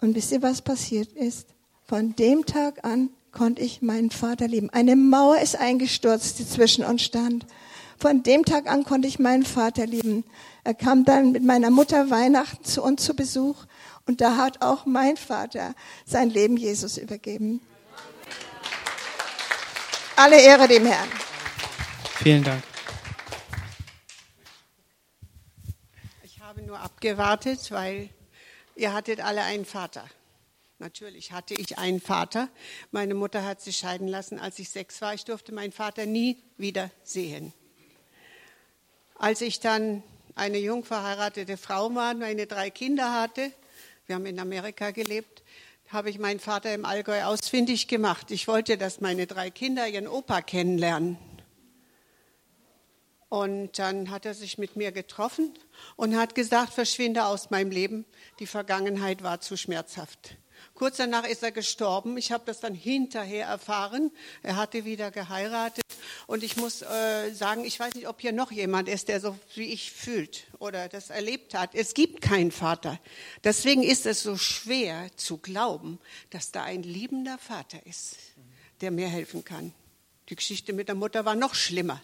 [0.00, 1.48] Und wisst ihr, was passiert ist?
[1.82, 4.70] Von dem Tag an konnte ich meinen Vater lieben.
[4.70, 7.44] Eine Mauer ist eingestürzt, die zwischen uns stand.
[7.98, 10.24] Von dem Tag an konnte ich meinen Vater lieben.
[10.64, 13.66] Er kam dann mit meiner Mutter Weihnachten zu uns zu Besuch
[14.06, 17.60] und da hat auch mein Vater sein Leben Jesus übergeben.
[20.16, 21.08] Alle Ehre dem Herrn.
[22.16, 22.62] Vielen Dank.
[26.22, 28.10] Ich habe nur abgewartet, weil
[28.76, 30.04] ihr hattet alle einen Vater.
[30.78, 32.48] Natürlich hatte ich einen Vater.
[32.90, 35.14] Meine Mutter hat sich scheiden lassen, als ich sechs war.
[35.14, 37.52] Ich durfte meinen Vater nie wieder sehen.
[39.14, 40.02] Als ich dann
[40.34, 43.52] eine jung verheiratete Frau war, meine drei Kinder hatte,
[44.06, 45.42] wir haben in Amerika gelebt,
[45.88, 48.30] habe ich meinen Vater im Allgäu ausfindig gemacht.
[48.30, 51.16] Ich wollte, dass meine drei Kinder ihren Opa kennenlernen.
[53.28, 55.52] Und dann hat er sich mit mir getroffen
[55.96, 58.04] und hat gesagt, verschwinde aus meinem Leben,
[58.38, 60.36] die Vergangenheit war zu schmerzhaft.
[60.74, 62.16] Kurz danach ist er gestorben.
[62.16, 64.10] Ich habe das dann hinterher erfahren.
[64.42, 65.84] Er hatte wieder geheiratet.
[66.26, 69.38] Und ich muss äh, sagen, ich weiß nicht, ob hier noch jemand ist, der so
[69.54, 71.74] wie ich fühlt oder das erlebt hat.
[71.74, 72.98] Es gibt keinen Vater.
[73.44, 78.16] Deswegen ist es so schwer zu glauben, dass da ein liebender Vater ist,
[78.80, 79.72] der mir helfen kann.
[80.28, 82.02] Die Geschichte mit der Mutter war noch schlimmer.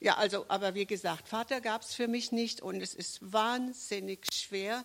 [0.00, 4.26] ja, also, aber wie gesagt, Vater gab es für mich nicht und es ist wahnsinnig
[4.32, 4.84] schwer,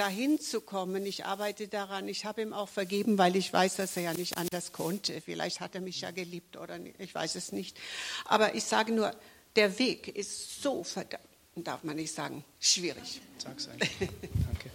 [0.00, 1.04] dahin zu kommen.
[1.04, 2.08] Ich arbeite daran.
[2.08, 5.20] Ich habe ihm auch vergeben, weil ich weiß, dass er ja nicht anders konnte.
[5.20, 6.98] Vielleicht hat er mich ja geliebt oder nicht.
[6.98, 7.78] Ich weiß es nicht.
[8.24, 9.14] Aber ich sage nur,
[9.56, 11.22] der Weg ist so verdammt,
[11.54, 13.20] darf man nicht sagen, schwierig.
[13.36, 13.90] Sag's eigentlich.
[13.98, 14.70] Danke.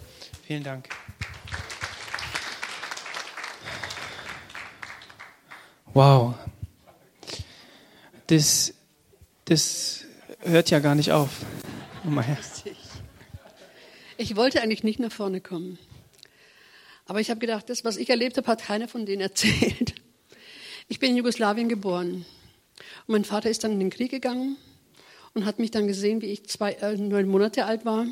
[0.46, 0.88] Vielen Dank.
[5.92, 6.34] Wow.
[8.28, 8.74] Das,
[9.46, 10.04] das
[10.40, 11.30] hört ja gar nicht auf.
[12.04, 12.38] Oh mein Herr.
[14.18, 15.78] Ich wollte eigentlich nicht nach vorne kommen.
[17.04, 19.94] Aber ich habe gedacht, das, was ich erlebt habe, hat keiner von denen erzählt.
[20.88, 22.24] Ich bin in Jugoslawien geboren.
[23.06, 24.56] Und mein Vater ist dann in den Krieg gegangen
[25.34, 28.06] und hat mich dann gesehen, wie ich zwei, äh, neun Monate alt war.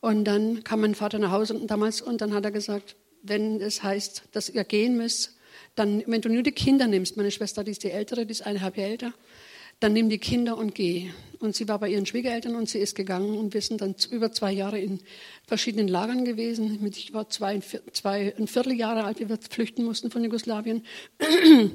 [0.00, 3.82] Und dann kam mein Vater nach Hause damals und dann hat er gesagt, wenn es
[3.82, 5.36] heißt, dass ihr gehen müsst,
[5.74, 8.46] dann, wenn du nur die Kinder nimmst, meine Schwester, die ist die ältere, die ist
[8.46, 9.12] eineinhalb Jahre älter,
[9.80, 11.10] dann nimm die Kinder und geh.
[11.40, 14.30] Und sie war bei ihren Schwiegereltern und sie ist gegangen und wir sind dann über
[14.30, 15.00] zwei Jahre in
[15.46, 16.86] verschiedenen Lagern gewesen.
[16.86, 17.60] Ich war zwei,
[17.92, 20.84] zwei, ein Vierteljahre alt, wie wir flüchten mussten von Jugoslawien.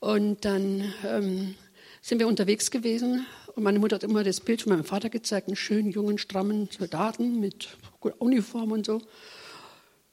[0.00, 1.54] Und dann ähm,
[2.00, 3.26] sind wir unterwegs gewesen
[3.58, 6.68] und meine Mutter hat immer das Bild von meinem Vater gezeigt, einen schönen, jungen, strammen
[6.70, 7.76] Soldaten mit
[8.18, 9.02] Uniform und so.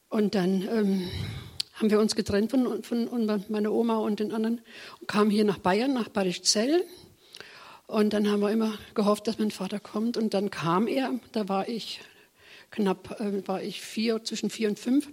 [0.08, 1.08] Und dann ähm,
[1.74, 4.60] haben wir uns getrennt von, von, meiner Oma und den anderen
[5.00, 6.84] und kamen hier nach Bayern, nach Badischzell.
[7.86, 10.16] Und dann haben wir immer gehofft, dass mein Vater kommt.
[10.16, 12.00] Und dann kam er, da war ich
[12.70, 15.08] knapp, äh, war ich vier, zwischen vier und fünf.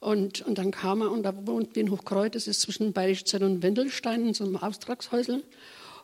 [0.00, 3.44] Und, und dann kam er und da wohnt wir in Hochkreuz, das ist zwischen Bayerischzell
[3.44, 5.44] und Wendelstein, in so einem Auftragshäusl.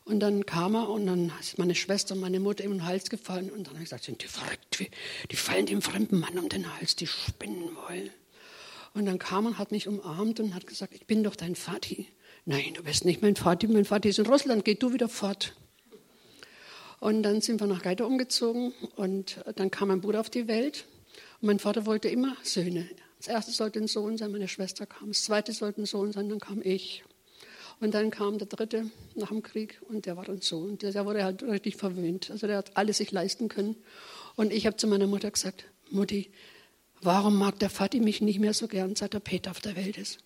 [0.04, 2.86] Und dann kam er und dann ist meine Schwester und meine Mutter ihm in den
[2.86, 3.50] Hals gefallen.
[3.50, 4.84] Und dann habe ich gesagt, sind die verrückt,
[5.30, 8.10] die fallen dem fremden Mann um den Hals, die spinnen wollen.
[8.92, 11.56] Und dann kam er und hat mich umarmt und hat gesagt, ich bin doch dein
[11.56, 12.06] Vati.
[12.44, 15.54] Nein, du bist nicht mein Vati, mein Vati ist in Russland, geh du wieder fort.
[17.00, 20.86] Und dann sind wir nach Geiter umgezogen und dann kam mein Bruder auf die Welt.
[21.40, 22.88] Und mein Vater wollte immer Söhne.
[23.18, 25.08] Das erste sollte ein Sohn sein, meine Schwester kam.
[25.08, 27.04] Das zweite sollte ein Sohn sein, dann kam ich.
[27.80, 30.58] Und dann kam der dritte nach dem Krieg und der war dann so.
[30.58, 32.30] Und der wurde halt richtig verwöhnt.
[32.30, 33.76] Also der hat alles sich leisten können.
[34.34, 36.30] Und ich habe zu meiner Mutter gesagt, Mutti,
[37.02, 39.98] warum mag der Vati mich nicht mehr so gern, seit der Peter auf der Welt
[39.98, 40.18] ist?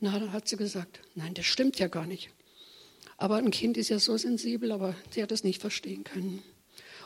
[0.00, 2.30] Na, dann hat sie gesagt, nein, das stimmt ja gar nicht.
[3.18, 6.42] Aber ein Kind ist ja so sensibel, aber sie hat es nicht verstehen können.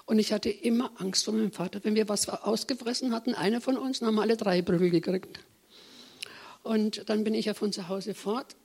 [0.07, 1.81] Und ich hatte immer Angst vor meinem Vater.
[1.85, 5.41] Wenn wir was ausgefressen hatten, einer von uns, dann haben alle drei Prügel gekriegt.
[6.63, 8.57] Und dann bin ich ja von zu Hause fort.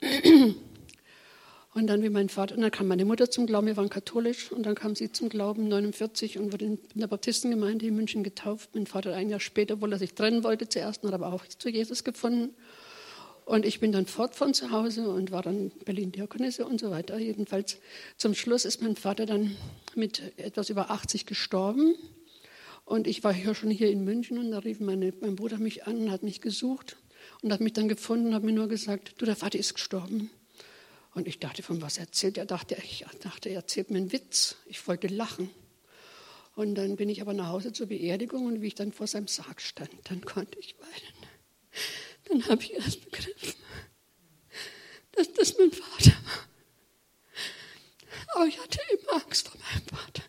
[1.75, 4.49] Und dann wie mein Vater, und dann kam meine Mutter zum Glauben, wir waren katholisch,
[4.51, 8.69] und dann kam sie zum Glauben 49 und wurde in der Baptistengemeinde in München getauft.
[8.73, 11.67] Mein Vater ein Jahr später, obwohl er sich trennen wollte zuerst, hat aber auch zu
[11.67, 12.55] Jesus gefunden.
[13.45, 17.19] Und ich bin dann fort von zu Hause und war dann Berlin-Diakonisse und so weiter.
[17.19, 17.77] Jedenfalls
[18.17, 19.55] zum Schluss ist mein Vater dann
[19.93, 21.93] mit etwas über 80 gestorben.
[22.85, 25.85] Und ich war ja schon hier in München und da rief meine, mein Bruder mich
[25.85, 26.97] an und hat mich gesucht
[27.41, 30.31] und hat mich dann gefunden und hat mir nur gesagt, du, der Vater ist gestorben.
[31.13, 32.45] Und ich dachte, von was erzählt er?
[32.45, 34.57] Dachte, ich dachte, er erzählt mir einen Witz.
[34.65, 35.49] Ich wollte lachen.
[36.55, 39.27] Und dann bin ich aber nach Hause zur Beerdigung und wie ich dann vor seinem
[39.27, 41.29] Sarg stand, dann konnte ich weinen.
[42.25, 43.53] Dann habe ich erst begriffen,
[45.13, 46.47] dass das mein Vater war.
[48.35, 50.23] Aber ich hatte immer Angst vor meinem Vater.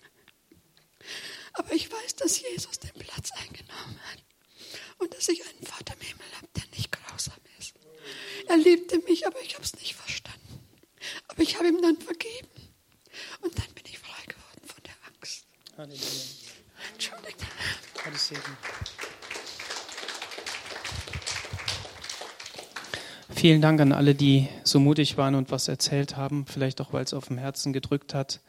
[1.54, 4.24] Aber ich weiß, dass Jesus den Platz eingenommen hat
[4.98, 7.74] und dass ich einen Vater im Himmel habe, der nicht grausam ist.
[8.46, 10.60] Er liebte mich, aber ich habe es nicht verstanden.
[11.28, 12.48] Aber ich habe ihm dann vergeben.
[13.40, 15.46] Und dann bin ich frei geworden von der Angst.
[15.76, 16.10] Halleluja.
[16.92, 17.38] Entschuldigt.
[18.04, 18.56] Gottes Segen.
[23.46, 27.04] Vielen Dank an alle, die so mutig waren und was erzählt haben, vielleicht auch, weil
[27.04, 28.40] es auf dem Herzen gedrückt hat.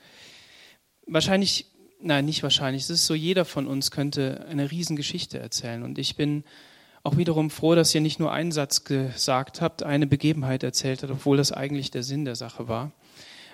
[1.06, 1.68] Wahrscheinlich,
[2.02, 5.84] nein, nicht wahrscheinlich, es ist so, jeder von uns könnte eine Riesengeschichte erzählen.
[5.84, 6.44] Und ich bin
[7.04, 11.12] auch wiederum froh, dass ihr nicht nur einen Satz gesagt habt, eine Begebenheit erzählt habt,
[11.12, 12.92] obwohl das eigentlich der Sinn der Sache war.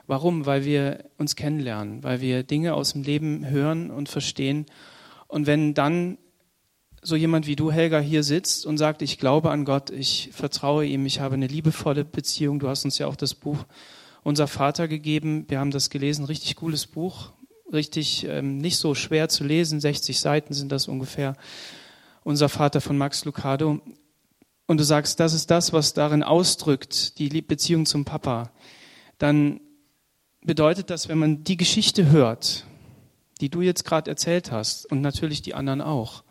[0.07, 0.45] Warum?
[0.45, 4.65] Weil wir uns kennenlernen, weil wir Dinge aus dem Leben hören und verstehen.
[5.27, 6.19] Und wenn dann
[7.03, 10.85] so jemand wie du, Helga, hier sitzt und sagt, ich glaube an Gott, ich vertraue
[10.85, 13.65] ihm, ich habe eine liebevolle Beziehung, du hast uns ja auch das Buch
[14.23, 17.33] Unser Vater gegeben, wir haben das gelesen, richtig cooles Buch,
[17.71, 21.35] richtig ähm, nicht so schwer zu lesen, 60 Seiten sind das ungefähr.
[22.23, 23.81] Unser Vater von Max Lucado.
[24.65, 28.51] Und du sagst, das ist das, was darin ausdrückt, die Beziehung zum Papa,
[29.17, 29.59] dann
[30.41, 32.65] bedeutet das, wenn man die Geschichte hört,
[33.41, 36.23] die du jetzt gerade erzählt hast und natürlich die anderen auch,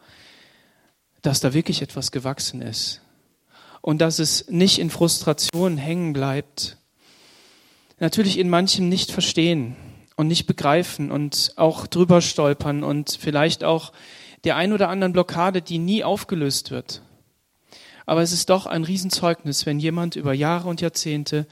[1.23, 3.01] dass da wirklich etwas gewachsen ist
[3.81, 6.77] und dass es nicht in Frustration hängen bleibt.
[7.99, 9.77] Natürlich in manchem nicht verstehen
[10.17, 13.93] und nicht begreifen und auch drüber stolpern und vielleicht auch
[14.45, 17.03] der ein oder anderen Blockade, die nie aufgelöst wird.
[18.07, 21.47] Aber es ist doch ein Riesenzeugnis, wenn jemand über Jahre und Jahrzehnte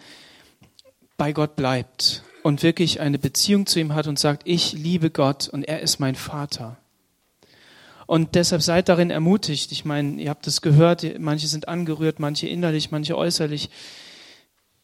[1.16, 5.48] bei Gott bleibt und wirklich eine Beziehung zu ihm hat und sagt, ich liebe Gott
[5.48, 6.78] und er ist mein Vater.
[8.11, 9.70] Und deshalb seid darin ermutigt.
[9.70, 13.70] Ich meine, ihr habt es gehört, manche sind angerührt, manche innerlich, manche äußerlich.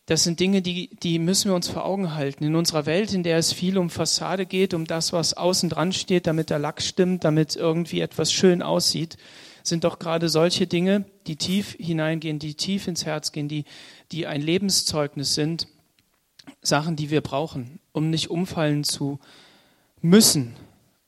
[0.06, 2.44] Das sind Dinge, die, die müssen wir uns vor Augen halten.
[2.44, 5.92] In unserer Welt, in der es viel um Fassade geht, um das, was außen dran
[5.92, 9.16] steht, damit der Lack stimmt, damit irgendwie etwas schön aussieht,
[9.64, 13.64] sind doch gerade solche Dinge, die tief hineingehen, die tief ins Herz gehen, die,
[14.12, 15.66] die ein Lebenszeugnis sind,
[16.62, 19.18] Sachen, die wir brauchen, um nicht umfallen zu
[20.00, 20.54] müssen,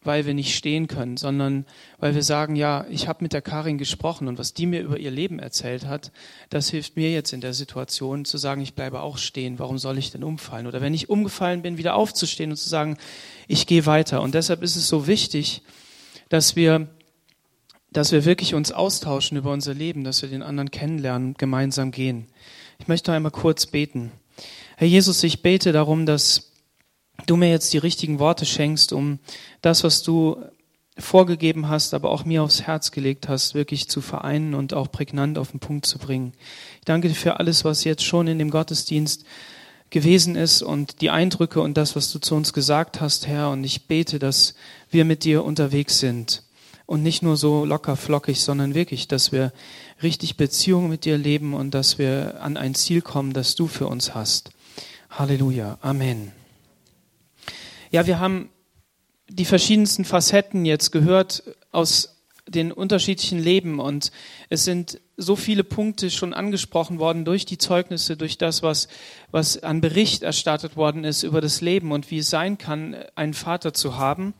[0.02, 1.66] weil wir nicht stehen können, sondern
[1.98, 4.98] weil wir sagen, ja, ich habe mit der Karin gesprochen und was die mir über
[4.98, 6.12] ihr Leben erzählt hat,
[6.50, 9.98] das hilft mir jetzt in der Situation zu sagen, ich bleibe auch stehen, warum soll
[9.98, 10.66] ich denn umfallen?
[10.66, 12.96] Oder wenn ich umgefallen bin, wieder aufzustehen und zu sagen,
[13.48, 14.22] ich gehe weiter.
[14.22, 15.62] Und deshalb ist es so wichtig,
[16.28, 16.86] dass wir,
[17.90, 22.28] dass wir wirklich uns austauschen über unser Leben, dass wir den anderen kennenlernen, gemeinsam gehen.
[22.78, 24.12] Ich möchte einmal kurz beten.
[24.76, 26.47] Herr Jesus, ich bete darum, dass
[27.26, 29.18] du mir jetzt die richtigen Worte schenkst, um
[29.60, 30.42] das, was du
[30.98, 35.38] vorgegeben hast, aber auch mir aufs Herz gelegt hast, wirklich zu vereinen und auch prägnant
[35.38, 36.32] auf den Punkt zu bringen.
[36.80, 39.24] Ich danke dir für alles, was jetzt schon in dem Gottesdienst
[39.90, 43.50] gewesen ist und die Eindrücke und das, was du zu uns gesagt hast, Herr.
[43.50, 44.54] Und ich bete, dass
[44.90, 46.42] wir mit dir unterwegs sind
[46.84, 49.52] und nicht nur so locker flockig, sondern wirklich, dass wir
[50.02, 53.86] richtig Beziehungen mit dir leben und dass wir an ein Ziel kommen, das du für
[53.86, 54.50] uns hast.
[55.10, 55.78] Halleluja.
[55.80, 56.37] Amen.
[57.90, 58.50] Ja, wir haben
[59.30, 64.10] die verschiedensten Facetten jetzt gehört aus den unterschiedlichen Leben und
[64.48, 68.88] es sind so viele Punkte schon angesprochen worden durch die Zeugnisse, durch das, was,
[69.30, 73.34] was an Bericht erstattet worden ist über das Leben und wie es sein kann, einen
[73.34, 74.34] Vater zu haben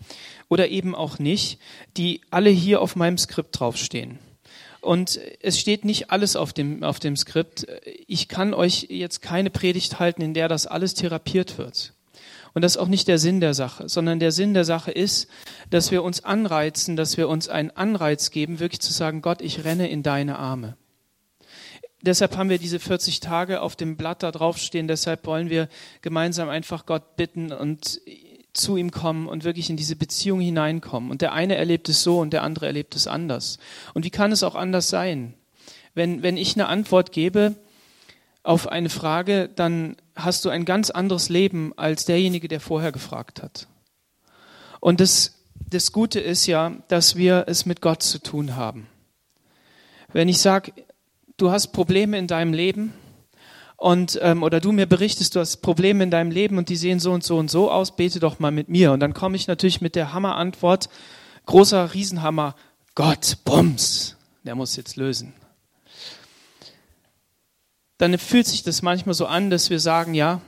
[0.49, 1.59] oder eben auch nicht,
[1.97, 4.19] die alle hier auf meinem Skript draufstehen.
[4.81, 7.67] Und es steht nicht alles auf dem, auf dem Skript.
[8.07, 11.93] Ich kann euch jetzt keine Predigt halten, in der das alles therapiert wird.
[12.59, 15.29] Und das ist auch nicht der Sinn der Sache, sondern der Sinn der Sache ist,
[15.71, 19.62] dass wir uns anreizen, dass wir uns einen Anreiz geben, wirklich zu sagen, Gott, ich
[19.62, 20.77] renne in deine Arme.
[22.03, 24.88] Deshalb haben wir diese 40 Tage auf dem Blatt da draufstehen.
[24.88, 25.68] Deshalb wollen wir
[26.03, 28.01] gemeinsam einfach Gott bitten und
[28.55, 31.12] zu ihm kommen und wirklich in diese Beziehung hineinkommen.
[31.12, 33.61] Und der eine erlebt es so und der andere erlebt es anders.
[33.94, 35.35] Und wie kann es auch anders sein?
[35.94, 37.55] Wenn, wenn ich eine Antwort gebe,
[38.42, 43.42] auf eine Frage, dann hast du ein ganz anderes Leben als derjenige, der vorher gefragt
[43.42, 43.66] hat.
[44.81, 48.87] Und das, das Gute ist ja, dass wir es mit Gott zu tun haben.
[50.12, 50.72] Wenn ich sage,
[51.37, 52.94] du hast Probleme in deinem Leben
[53.77, 57.01] und ähm, oder du mir berichtest, du hast Probleme in deinem Leben und die sehen
[57.01, 58.92] so und so und so aus, bete doch mal mit mir.
[58.92, 60.88] Und dann komme ich natürlich mit der Hammerantwort,
[61.46, 62.55] großer Riesenhammer,
[62.94, 65.35] Gott, Bums, der muss jetzt lösen
[67.99, 70.41] dann fühlt sich das manchmal so an, dass wir sagen, ja,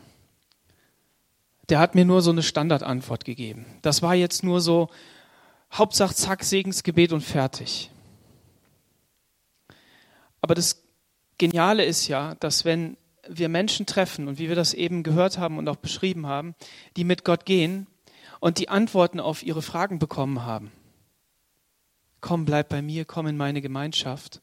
[1.69, 3.67] der hat mir nur so eine Standardantwort gegeben.
[3.83, 4.89] Das war jetzt nur so,
[5.73, 7.91] Hauptsache zack, Segensgebet und fertig.
[10.41, 10.83] Aber das
[11.39, 12.97] Geniale ist ja, dass wenn
[13.29, 16.55] wir Menschen treffen und wie wir das eben gehört haben und auch beschrieben haben,
[16.97, 17.87] die mit Gott gehen
[18.41, 20.73] und die Antworten auf ihre Fragen bekommen haben,
[22.21, 24.43] komm, bleib bei mir, komm in meine Gemeinschaft,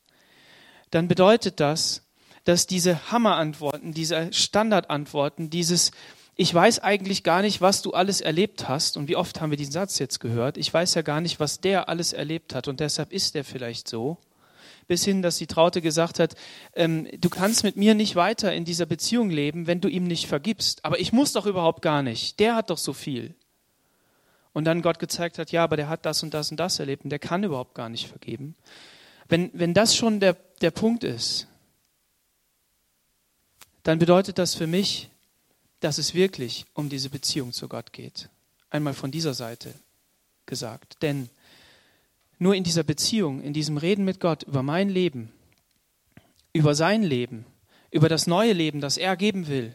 [0.92, 2.07] dann bedeutet das,
[2.48, 5.92] dass diese Hammerantworten, diese Standardantworten, dieses
[6.40, 8.96] ich weiß eigentlich gar nicht, was du alles erlebt hast.
[8.96, 10.58] Und wie oft haben wir diesen Satz jetzt gehört?
[10.58, 12.68] Ich weiß ja gar nicht, was der alles erlebt hat.
[12.68, 14.20] Und deshalb ist der vielleicht so.
[14.88, 16.36] Bis hin, dass die Traute gesagt hat,
[16.76, 20.28] ähm, du kannst mit mir nicht weiter in dieser Beziehung leben, wenn du ihm nicht
[20.28, 20.86] vergibst.
[20.86, 22.40] Aber ich muss doch überhaupt gar nicht.
[22.40, 23.34] Der hat doch so viel.
[24.54, 27.04] Und dann Gott gezeigt hat, ja, aber der hat das und das und das erlebt
[27.04, 28.56] und der kann überhaupt gar nicht vergeben.
[29.28, 31.48] Wenn, wenn das schon der, der Punkt ist,
[33.88, 35.10] dann bedeutet das für mich,
[35.80, 38.28] dass es wirklich um diese Beziehung zu Gott geht.
[38.70, 39.74] Einmal von dieser Seite
[40.46, 41.02] gesagt.
[41.02, 41.30] Denn
[42.38, 45.32] nur in dieser Beziehung, in diesem Reden mit Gott über mein Leben,
[46.52, 47.46] über sein Leben,
[47.90, 49.74] über das neue Leben, das er geben will,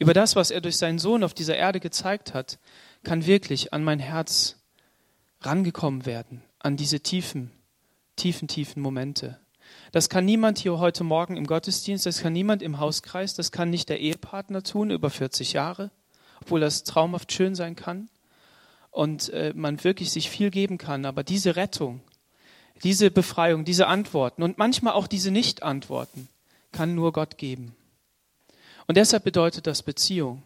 [0.00, 2.58] über das, was er durch seinen Sohn auf dieser Erde gezeigt hat,
[3.04, 4.56] kann wirklich an mein Herz
[5.42, 7.52] rangekommen werden, an diese tiefen,
[8.16, 9.38] tiefen, tiefen Momente.
[9.92, 13.70] Das kann niemand hier heute Morgen im Gottesdienst, das kann niemand im Hauskreis, das kann
[13.70, 15.90] nicht der Ehepartner tun über 40 Jahre,
[16.42, 18.08] obwohl das traumhaft schön sein kann
[18.90, 21.04] und äh, man wirklich sich viel geben kann.
[21.04, 22.00] Aber diese Rettung,
[22.82, 26.28] diese Befreiung, diese Antworten und manchmal auch diese Nicht-Antworten
[26.72, 27.74] kann nur Gott geben.
[28.86, 30.42] Und deshalb bedeutet das Beziehung.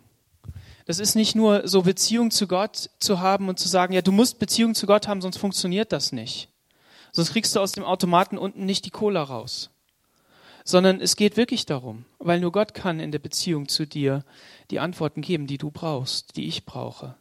[0.84, 4.12] Das ist nicht nur so Beziehung zu Gott zu haben und zu sagen, ja, du
[4.12, 6.48] musst Beziehung zu Gott haben, sonst funktioniert das nicht.
[7.12, 9.70] Sonst kriegst du aus dem Automaten unten nicht die Cola raus.
[10.64, 14.24] Sondern es geht wirklich darum, weil nur Gott kann in der Beziehung zu dir
[14.70, 17.16] die Antworten geben, die du brauchst, die ich brauche.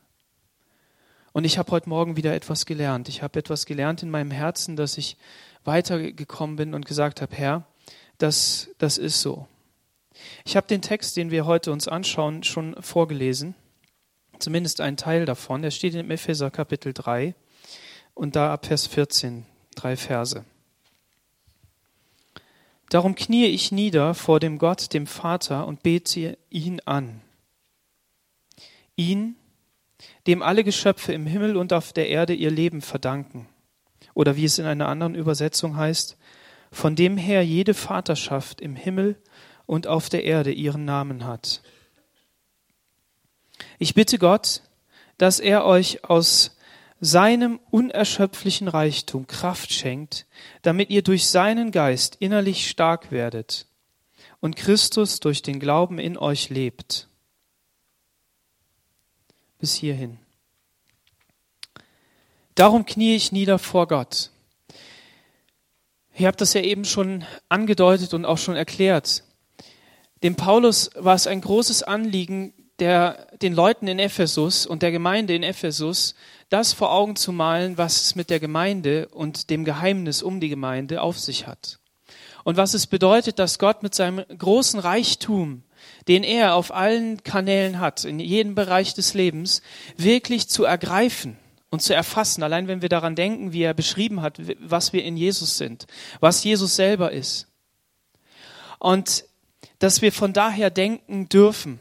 [1.34, 3.10] Und ich habe heute Morgen wieder etwas gelernt.
[3.10, 5.18] Ich habe etwas gelernt in meinem Herzen, dass ich
[5.63, 7.65] weitergekommen bin und gesagt habe, Herr,
[8.18, 9.47] das, das ist so.
[10.45, 13.55] Ich habe den Text, den wir heute uns anschauen, schon vorgelesen.
[14.39, 15.63] Zumindest einen Teil davon.
[15.63, 17.34] Er steht im Epheser Kapitel 3
[18.13, 19.45] und da ab Vers 14
[19.76, 20.45] drei Verse.
[22.89, 27.22] Darum kniee ich nieder vor dem Gott, dem Vater, und bete ihn an.
[28.97, 29.36] Ihn,
[30.28, 33.47] dem alle Geschöpfe im Himmel und auf der Erde ihr Leben verdanken.
[34.13, 36.17] Oder wie es in einer anderen Übersetzung heißt,
[36.72, 39.15] von dem her jede Vaterschaft im Himmel
[39.65, 41.61] und auf der Erde ihren Namen hat.
[43.80, 44.63] Ich bitte Gott,
[45.17, 46.57] dass er euch aus
[47.02, 50.28] seinem unerschöpflichen Reichtum Kraft schenkt,
[50.62, 53.66] damit ihr durch seinen Geist innerlich stark werdet
[54.39, 57.10] und Christus durch den Glauben in euch lebt.
[59.58, 60.20] Bis hierhin.
[62.54, 64.30] Darum knie ich nieder vor Gott.
[66.16, 69.24] Ihr habt das ja eben schon angedeutet und auch schon erklärt.
[70.22, 75.34] Dem Paulus war es ein großes Anliegen, der, den Leuten in Ephesus und der Gemeinde
[75.34, 76.16] in Ephesus
[76.52, 80.49] das vor Augen zu malen, was es mit der Gemeinde und dem Geheimnis um die
[80.49, 81.80] Gemeinde auf sich hat.
[82.43, 85.64] Und was es bedeutet, dass Gott mit seinem großen Reichtum,
[86.10, 89.62] den er auf allen Kanälen hat, in jedem Bereich des Lebens,
[89.95, 91.38] wirklich zu ergreifen
[91.70, 92.43] und zu erfassen.
[92.43, 95.88] Allein wenn wir daran denken, wie er beschrieben hat, was wir in Jesus sind,
[96.20, 97.47] was Jesus selber ist.
[98.78, 99.24] Und
[99.80, 101.80] dass wir von daher denken dürfen,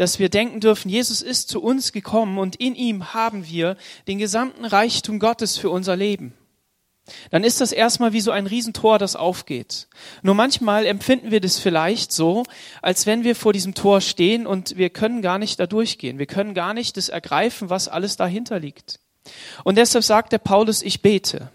[0.00, 3.76] dass wir denken dürfen, Jesus ist zu uns gekommen und in ihm haben wir
[4.08, 6.32] den gesamten Reichtum Gottes für unser Leben.
[7.28, 9.88] Dann ist das erstmal wie so ein Riesentor, das aufgeht.
[10.22, 12.44] Nur manchmal empfinden wir das vielleicht so,
[12.80, 16.18] als wenn wir vor diesem Tor stehen und wir können gar nicht da durchgehen.
[16.18, 19.00] Wir können gar nicht das ergreifen, was alles dahinter liegt.
[19.64, 21.50] Und deshalb sagt der Paulus, ich bete.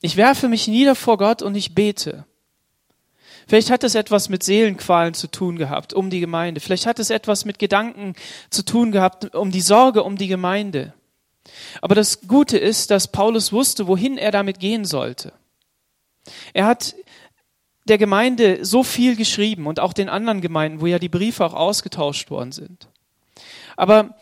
[0.00, 2.24] Ich werfe mich nieder vor Gott und ich bete.
[3.46, 6.60] Vielleicht hat es etwas mit Seelenqualen zu tun gehabt, um die Gemeinde.
[6.60, 8.14] Vielleicht hat es etwas mit Gedanken
[8.50, 10.94] zu tun gehabt, um die Sorge um die Gemeinde.
[11.80, 15.32] Aber das Gute ist, dass Paulus wusste, wohin er damit gehen sollte.
[16.54, 16.96] Er hat
[17.84, 21.54] der Gemeinde so viel geschrieben und auch den anderen Gemeinden, wo ja die Briefe auch
[21.54, 22.88] ausgetauscht worden sind.
[23.76, 24.16] Aber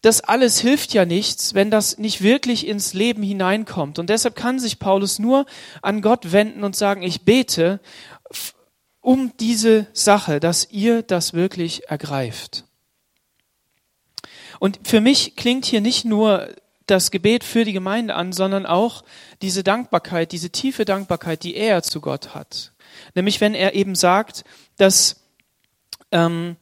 [0.00, 3.98] das alles hilft ja nichts, wenn das nicht wirklich ins Leben hineinkommt.
[3.98, 5.46] Und deshalb kann sich Paulus nur
[5.82, 7.80] an Gott wenden und sagen, ich bete
[9.04, 12.64] um diese Sache, dass ihr das wirklich ergreift.
[14.58, 16.48] Und für mich klingt hier nicht nur
[16.86, 19.04] das Gebet für die Gemeinde an, sondern auch
[19.42, 22.72] diese Dankbarkeit, diese tiefe Dankbarkeit, die er zu Gott hat.
[23.14, 24.44] Nämlich wenn er eben sagt,
[24.78, 25.24] dass
[26.10, 26.56] ähm,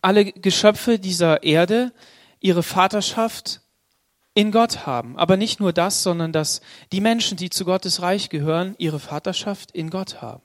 [0.00, 1.92] alle Geschöpfe dieser Erde
[2.40, 3.60] ihre Vaterschaft
[4.32, 5.18] in Gott haben.
[5.18, 6.62] Aber nicht nur das, sondern dass
[6.92, 10.42] die Menschen, die zu Gottes Reich gehören, ihre Vaterschaft in Gott haben.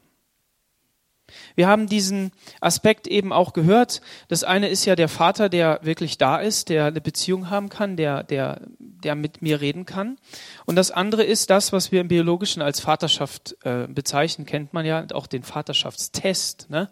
[1.55, 4.01] Wir haben diesen Aspekt eben auch gehört.
[4.27, 7.97] Das eine ist ja der Vater, der wirklich da ist, der eine Beziehung haben kann,
[7.97, 10.17] der, der, der mit mir reden kann.
[10.65, 14.85] Und das andere ist das, was wir im Biologischen als Vaterschaft äh, bezeichnen, kennt man
[14.85, 16.69] ja auch den Vaterschaftstest.
[16.69, 16.89] Ne?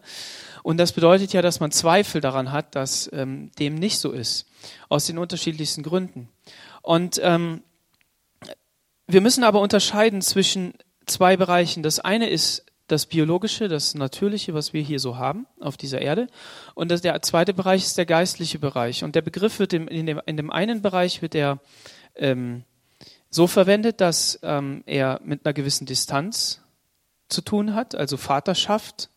[0.62, 4.46] Und das bedeutet ja, dass man Zweifel daran hat, dass ähm, dem nicht so ist,
[4.88, 6.28] aus den unterschiedlichsten Gründen.
[6.82, 7.62] Und ähm,
[9.06, 10.74] wir müssen aber unterscheiden zwischen
[11.06, 11.82] zwei Bereichen.
[11.82, 16.26] Das eine ist das Biologische, das Natürliche, was wir hier so haben auf dieser Erde.
[16.74, 19.04] Und das, der zweite Bereich ist der geistliche Bereich.
[19.04, 21.60] Und der Begriff wird in, dem, in dem einen Bereich wird er
[22.16, 22.64] ähm,
[23.30, 26.62] so verwendet, dass ähm, er mit einer gewissen Distanz
[27.28, 29.10] zu tun hat, also Vaterschaft.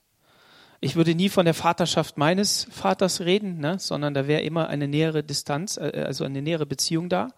[0.82, 4.88] Ich würde nie von der Vaterschaft meines Vaters reden, ne, sondern da wäre immer eine
[4.88, 7.30] nähere Distanz, äh, also eine nähere Beziehung da.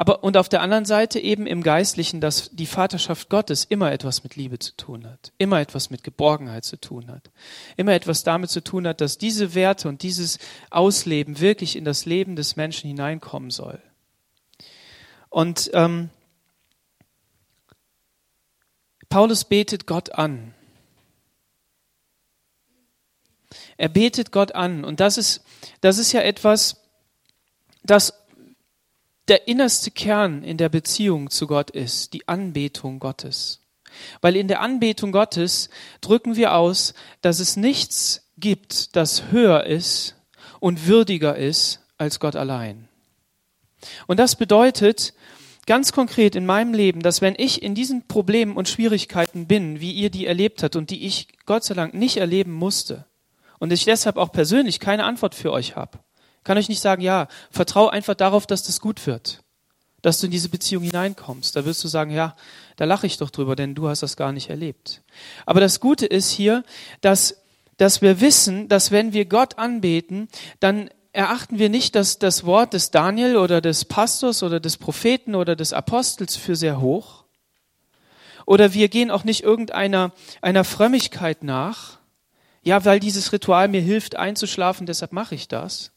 [0.00, 4.24] Aber und auf der anderen Seite eben im Geistlichen, dass die Vaterschaft Gottes immer etwas
[4.24, 7.30] mit Liebe zu tun hat, immer etwas mit Geborgenheit zu tun hat,
[7.76, 10.38] immer etwas damit zu tun hat, dass diese Werte und dieses
[10.70, 13.78] Ausleben wirklich in das Leben des Menschen hineinkommen soll.
[15.28, 16.08] Und ähm,
[19.10, 20.54] Paulus betet Gott an.
[23.76, 24.82] Er betet Gott an.
[24.82, 25.44] Und das ist,
[25.82, 26.80] das ist ja etwas,
[27.82, 28.19] das
[29.30, 33.60] der innerste Kern in der Beziehung zu Gott ist, die Anbetung Gottes.
[34.20, 35.70] Weil in der Anbetung Gottes
[36.00, 40.16] drücken wir aus, dass es nichts gibt, das höher ist
[40.58, 42.88] und würdiger ist als Gott allein.
[44.08, 45.14] Und das bedeutet
[45.64, 49.92] ganz konkret in meinem Leben, dass wenn ich in diesen Problemen und Schwierigkeiten bin, wie
[49.92, 53.06] ihr die erlebt habt und die ich Gott sei Dank nicht erleben musste
[53.60, 56.00] und ich deshalb auch persönlich keine Antwort für euch habe,
[56.44, 59.42] kann euch nicht sagen, ja, vertrau einfach darauf, dass das gut wird,
[60.02, 61.54] dass du in diese Beziehung hineinkommst.
[61.54, 62.36] Da wirst du sagen, ja,
[62.76, 65.02] da lache ich doch drüber, denn du hast das gar nicht erlebt.
[65.46, 66.64] Aber das Gute ist hier,
[67.00, 67.42] dass,
[67.76, 70.28] dass wir wissen, dass wenn wir Gott anbeten,
[70.60, 75.34] dann erachten wir nicht dass das Wort des Daniel oder des Pastors oder des Propheten
[75.34, 77.24] oder des Apostels für sehr hoch.
[78.46, 81.98] Oder wir gehen auch nicht irgendeiner einer Frömmigkeit nach.
[82.62, 85.92] Ja, weil dieses Ritual mir hilft einzuschlafen, deshalb mache ich das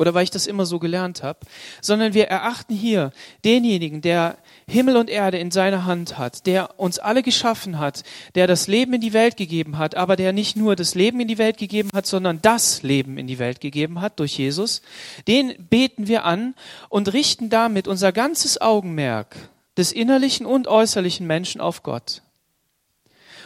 [0.00, 1.40] oder weil ich das immer so gelernt habe,
[1.82, 3.12] sondern wir erachten hier
[3.44, 8.02] denjenigen, der Himmel und Erde in seiner Hand hat, der uns alle geschaffen hat,
[8.34, 11.28] der das Leben in die Welt gegeben hat, aber der nicht nur das Leben in
[11.28, 14.80] die Welt gegeben hat, sondern das Leben in die Welt gegeben hat durch Jesus,
[15.28, 16.54] den beten wir an
[16.88, 19.36] und richten damit unser ganzes Augenmerk
[19.76, 22.22] des innerlichen und äußerlichen Menschen auf Gott.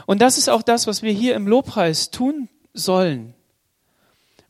[0.06, 3.33] Und das ist auch das, was wir hier im Lobpreis tun sollen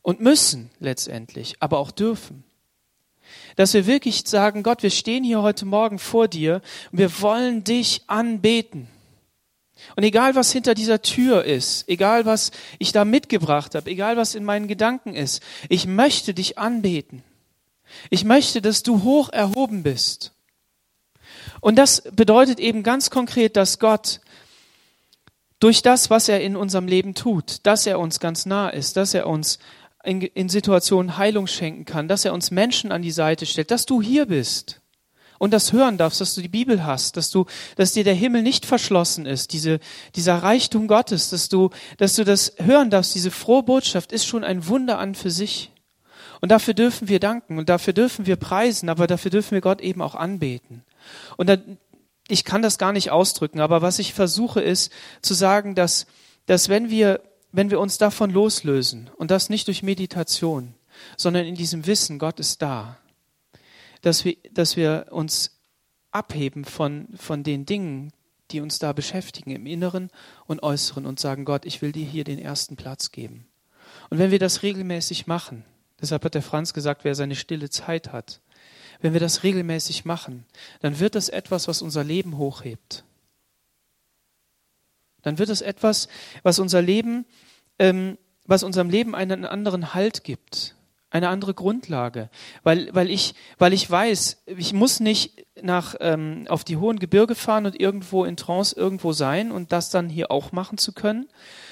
[0.05, 2.43] und müssen letztendlich, aber auch dürfen.
[3.55, 7.63] Dass wir wirklich sagen, Gott, wir stehen hier heute Morgen vor dir und wir wollen
[7.63, 8.87] dich anbeten.
[9.95, 14.35] Und egal was hinter dieser Tür ist, egal was ich da mitgebracht habe, egal was
[14.35, 17.23] in meinen Gedanken ist, ich möchte dich anbeten.
[18.11, 20.33] Ich möchte, dass du hoch erhoben bist.
[21.61, 24.21] Und das bedeutet eben ganz konkret, dass Gott
[25.59, 29.15] durch das, was er in unserem Leben tut, dass er uns ganz nah ist, dass
[29.15, 29.57] er uns
[30.05, 33.85] in, in Situationen Heilung schenken kann, dass er uns Menschen an die Seite stellt, dass
[33.85, 34.81] du hier bist
[35.37, 37.45] und das hören darfst, dass du die Bibel hast, dass du,
[37.75, 39.79] dass dir der Himmel nicht verschlossen ist, diese,
[40.15, 44.43] dieser Reichtum Gottes, dass du, dass du das hören darfst, diese frohe Botschaft ist schon
[44.43, 45.71] ein Wunder an für sich.
[46.41, 49.81] Und dafür dürfen wir danken und dafür dürfen wir preisen, aber dafür dürfen wir Gott
[49.81, 50.83] eben auch anbeten.
[51.37, 51.77] Und dann,
[52.27, 54.91] ich kann das gar nicht ausdrücken, aber was ich versuche ist
[55.21, 56.07] zu sagen, dass,
[56.45, 57.21] dass wenn wir
[57.55, 60.73] wenn wir uns davon loslösen und das nicht durch Meditation,
[61.15, 62.97] sondern in diesem Wissen, Gott ist da,
[64.01, 65.57] dass wir, dass wir uns
[66.11, 68.11] abheben von, von den Dingen,
[68.51, 70.11] die uns da beschäftigen, im Inneren
[70.47, 73.47] und Äußeren und sagen, Gott, ich will dir hier den ersten Platz geben.
[74.09, 75.63] Und wenn wir das regelmäßig machen,
[76.01, 78.41] deshalb hat der Franz gesagt, wer seine stille Zeit hat,
[79.01, 80.45] wenn wir das regelmäßig machen,
[80.81, 83.03] dann wird das etwas, was unser Leben hochhebt.
[85.25, 86.07] Dann wird es etwas,
[86.43, 87.25] was unser Leben
[87.77, 90.75] ähm, was unserem Leben einen anderen Halt gibt,
[91.09, 92.29] eine andere Grundlage,
[92.63, 97.35] weil, weil, ich, weil ich weiß, ich muss nicht nach, ähm, auf die hohen Gebirge
[97.35, 101.27] fahren und irgendwo in Trance irgendwo sein und das dann hier auch machen zu können,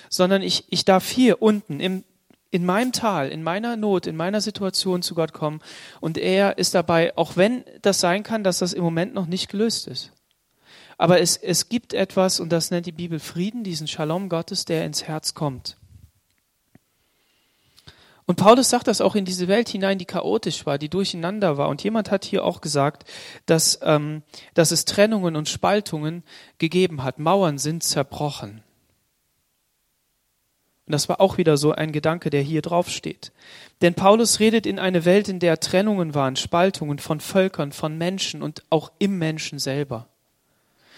[0.09, 2.03] sondern ich, ich darf hier unten im,
[2.51, 5.59] in meinem Tal, in meiner Not, in meiner Situation zu Gott kommen
[5.99, 9.49] und er ist dabei, auch wenn das sein kann, dass das im Moment noch nicht
[9.49, 10.12] gelöst ist.
[10.97, 14.85] Aber es, es gibt etwas, und das nennt die Bibel Frieden, diesen Shalom Gottes, der
[14.85, 15.77] ins Herz kommt.
[18.25, 21.67] Und Paulus sagt das auch in diese Welt hinein, die chaotisch war, die durcheinander war.
[21.67, 23.03] Und jemand hat hier auch gesagt,
[23.45, 24.23] dass, ähm,
[24.53, 26.23] dass es Trennungen und Spaltungen
[26.57, 27.19] gegeben hat.
[27.19, 28.63] Mauern sind zerbrochen.
[30.85, 33.31] Und das war auch wieder so ein Gedanke, der hier drauf steht.
[33.81, 38.41] Denn Paulus redet in eine Welt, in der Trennungen waren, Spaltungen von Völkern, von Menschen
[38.41, 40.07] und auch im Menschen selber.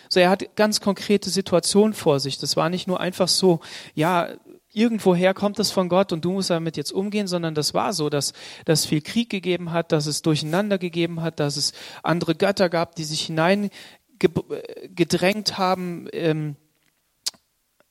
[0.09, 2.37] So, er hat ganz konkrete Situationen vor sich.
[2.37, 3.59] Das war nicht nur einfach so,
[3.93, 4.29] ja,
[4.75, 8.09] irgendwoher kommt es von Gott und du musst damit jetzt umgehen, sondern das war so,
[8.09, 8.33] dass
[8.65, 11.71] es viel Krieg gegeben hat, dass es Durcheinander gegeben hat, dass es
[12.03, 16.57] andere Götter gab, die sich hineingedrängt haben, ähm,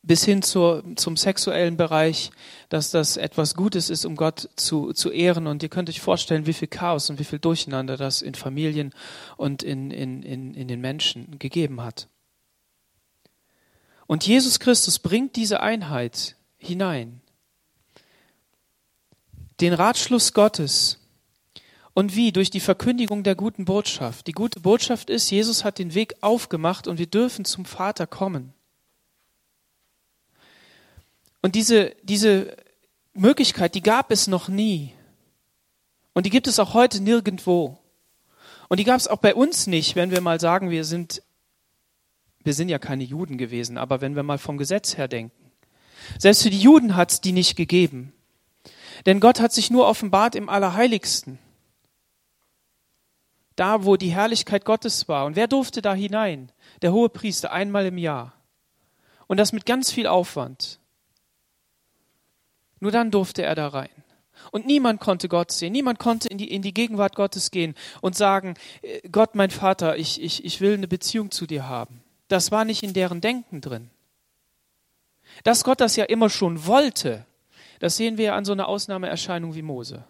[0.07, 2.31] bis hin zur, zum sexuellen Bereich,
[2.69, 5.47] dass das etwas Gutes ist, um Gott zu, zu ehren.
[5.47, 8.93] Und ihr könnt euch vorstellen, wie viel Chaos und wie viel Durcheinander das in Familien
[9.37, 12.09] und in, in, in, in den Menschen gegeben hat.
[14.07, 17.23] Und Jesus Christus bringt diese Einheit hinein.
[19.61, 21.01] Den Ratschluss Gottes.
[21.95, 22.33] Und wie?
[22.33, 24.27] Durch die Verkündigung der guten Botschaft.
[24.27, 28.53] Die gute Botschaft ist, Jesus hat den Weg aufgemacht und wir dürfen zum Vater kommen.
[31.45, 32.57] Und diese, diese
[33.13, 34.95] Möglichkeit, die gab es noch nie.
[36.15, 37.79] Und die gibt es auch heute nirgendwo.
[38.71, 41.23] Und die gab es auch bei uns nicht, wenn wir mal sagen, wir sind,
[42.43, 45.51] wir sind ja keine Juden gewesen, aber wenn wir mal vom Gesetz her denken.
[46.19, 48.15] Selbst für die Juden hat es die nicht gegeben.
[49.05, 51.39] Denn Gott hat sich nur offenbart im Allerheiligsten.
[53.55, 55.27] Da, wo die Herrlichkeit Gottes war.
[55.27, 56.51] Und wer durfte da hinein?
[56.81, 58.33] Der hohe Priester einmal im Jahr.
[59.27, 60.81] Und das mit ganz viel Aufwand.
[62.85, 63.89] Nur dann durfte er da rein.
[64.51, 65.73] Und niemand konnte Gott sehen.
[65.73, 69.97] Niemand konnte in die, in die Gegenwart Gottes gehen und sagen, äh, Gott, mein Vater,
[69.97, 72.03] ich, ich, ich will eine Beziehung zu dir haben.
[72.29, 73.89] Das war nicht in deren Denken drin.
[75.45, 77.25] Dass Gott das ja immer schon wollte,
[77.79, 80.05] das sehen wir an so einer Ausnahmeerscheinung wie Mose,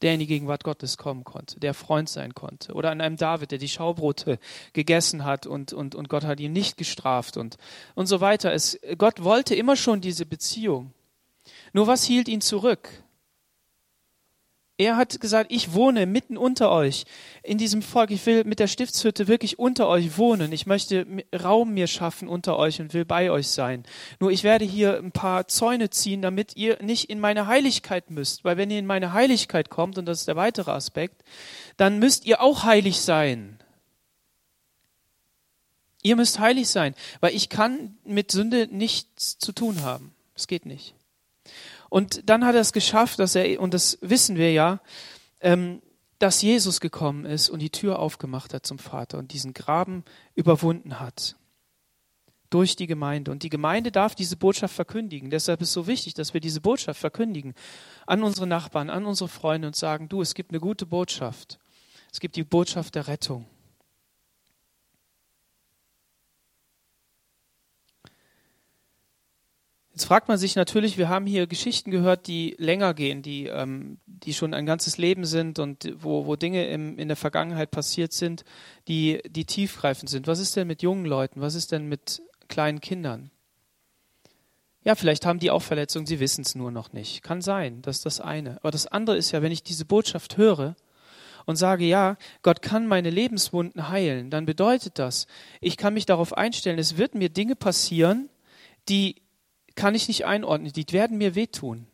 [0.00, 2.72] der in die Gegenwart Gottes kommen konnte, der Freund sein konnte.
[2.72, 4.38] Oder an einem David, der die Schaubrote
[4.72, 7.58] gegessen hat und, und, und Gott hat ihn nicht gestraft und,
[7.94, 8.54] und so weiter.
[8.54, 10.94] Es, Gott wollte immer schon diese Beziehung.
[11.72, 12.88] Nur was hielt ihn zurück?
[14.78, 17.04] Er hat gesagt, ich wohne mitten unter euch,
[17.42, 18.10] in diesem Volk.
[18.10, 20.50] Ich will mit der Stiftshütte wirklich unter euch wohnen.
[20.50, 23.84] Ich möchte Raum mir schaffen unter euch und will bei euch sein.
[24.18, 28.44] Nur ich werde hier ein paar Zäune ziehen, damit ihr nicht in meine Heiligkeit müsst.
[28.44, 31.22] Weil wenn ihr in meine Heiligkeit kommt, und das ist der weitere Aspekt,
[31.76, 33.58] dann müsst ihr auch heilig sein.
[36.02, 40.12] Ihr müsst heilig sein, weil ich kann mit Sünde nichts zu tun haben.
[40.34, 40.94] Es geht nicht.
[41.92, 44.80] Und dann hat er es geschafft, dass er, und das wissen wir ja,
[45.42, 45.82] ähm,
[46.18, 50.02] dass Jesus gekommen ist und die Tür aufgemacht hat zum Vater und diesen Graben
[50.34, 51.36] überwunden hat.
[52.48, 53.30] Durch die Gemeinde.
[53.30, 55.28] Und die Gemeinde darf diese Botschaft verkündigen.
[55.28, 57.52] Deshalb ist es so wichtig, dass wir diese Botschaft verkündigen
[58.06, 61.58] an unsere Nachbarn, an unsere Freunde und sagen, du, es gibt eine gute Botschaft.
[62.10, 63.44] Es gibt die Botschaft der Rettung.
[69.92, 73.98] Jetzt fragt man sich natürlich, wir haben hier Geschichten gehört, die länger gehen, die, ähm,
[74.06, 78.14] die schon ein ganzes Leben sind und wo, wo Dinge im, in der Vergangenheit passiert
[78.14, 78.44] sind,
[78.88, 80.26] die, die tiefgreifend sind.
[80.26, 81.42] Was ist denn mit jungen Leuten?
[81.42, 83.30] Was ist denn mit kleinen Kindern?
[84.82, 87.22] Ja, vielleicht haben die auch Verletzungen, sie wissen es nur noch nicht.
[87.22, 88.56] Kann sein, das ist das eine.
[88.62, 90.74] Aber das andere ist ja, wenn ich diese Botschaft höre
[91.44, 95.26] und sage, ja, Gott kann meine Lebenswunden heilen, dann bedeutet das,
[95.60, 98.30] ich kann mich darauf einstellen, es wird mir Dinge passieren,
[98.88, 99.16] die
[99.74, 100.72] kann ich nicht einordnen.
[100.72, 101.86] Die werden mir wehtun.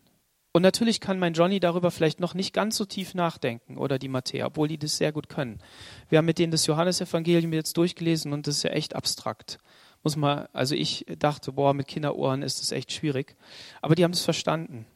[0.53, 4.09] Und natürlich kann mein Johnny darüber vielleicht noch nicht ganz so tief nachdenken oder die
[4.09, 5.61] Matthäa, obwohl die das sehr gut können.
[6.09, 9.59] Wir haben mit denen das Johannesevangelium jetzt durchgelesen und das ist ja echt abstrakt.
[10.03, 13.37] Muss man, also ich dachte, boah, mit Kinderohren ist das echt schwierig.
[13.83, 14.87] Aber die haben es verstanden.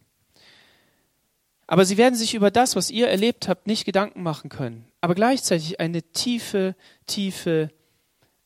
[1.67, 4.87] Aber sie werden sich über das, was ihr erlebt habt, nicht Gedanken machen können.
[5.01, 6.75] Aber gleichzeitig eine tiefe,
[7.07, 7.71] tiefe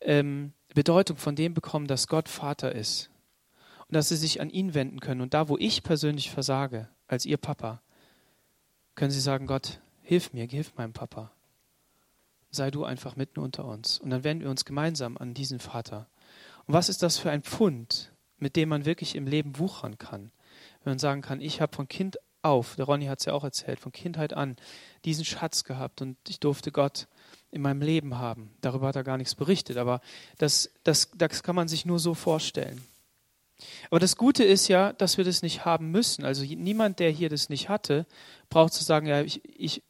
[0.01, 3.11] ähm, Bedeutung von dem bekommen, dass Gott Vater ist
[3.89, 5.21] und dass sie sich an ihn wenden können.
[5.21, 7.83] Und da, wo ich persönlich versage, als ihr Papa,
[8.95, 11.31] können sie sagen, Gott, hilf mir, hilf meinem Papa.
[12.51, 13.99] Sei du einfach mitten unter uns.
[13.99, 16.09] Und dann wenden wir uns gemeinsam an diesen Vater.
[16.67, 20.33] Und was ist das für ein Pfund, mit dem man wirklich im Leben wuchern kann?
[20.83, 23.45] Wenn man sagen kann, ich habe von Kind auf, der Ronny hat es ja auch
[23.45, 24.57] erzählt, von Kindheit an
[25.05, 27.09] diesen Schatz gehabt und ich durfte Gott
[27.51, 28.51] in meinem Leben haben.
[28.61, 30.01] Darüber hat er gar nichts berichtet, aber
[30.39, 32.81] das, das, das kann man sich nur so vorstellen.
[33.91, 36.25] Aber das Gute ist ja, dass wir das nicht haben müssen.
[36.25, 38.07] Also niemand, der hier das nicht hatte,
[38.51, 39.83] braucht zu sagen, ja, ich, ich,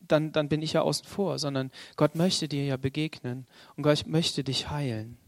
[0.00, 3.46] dann, dann bin ich ja außen vor, sondern Gott möchte dir ja begegnen
[3.76, 5.18] und Gott möchte dich heilen.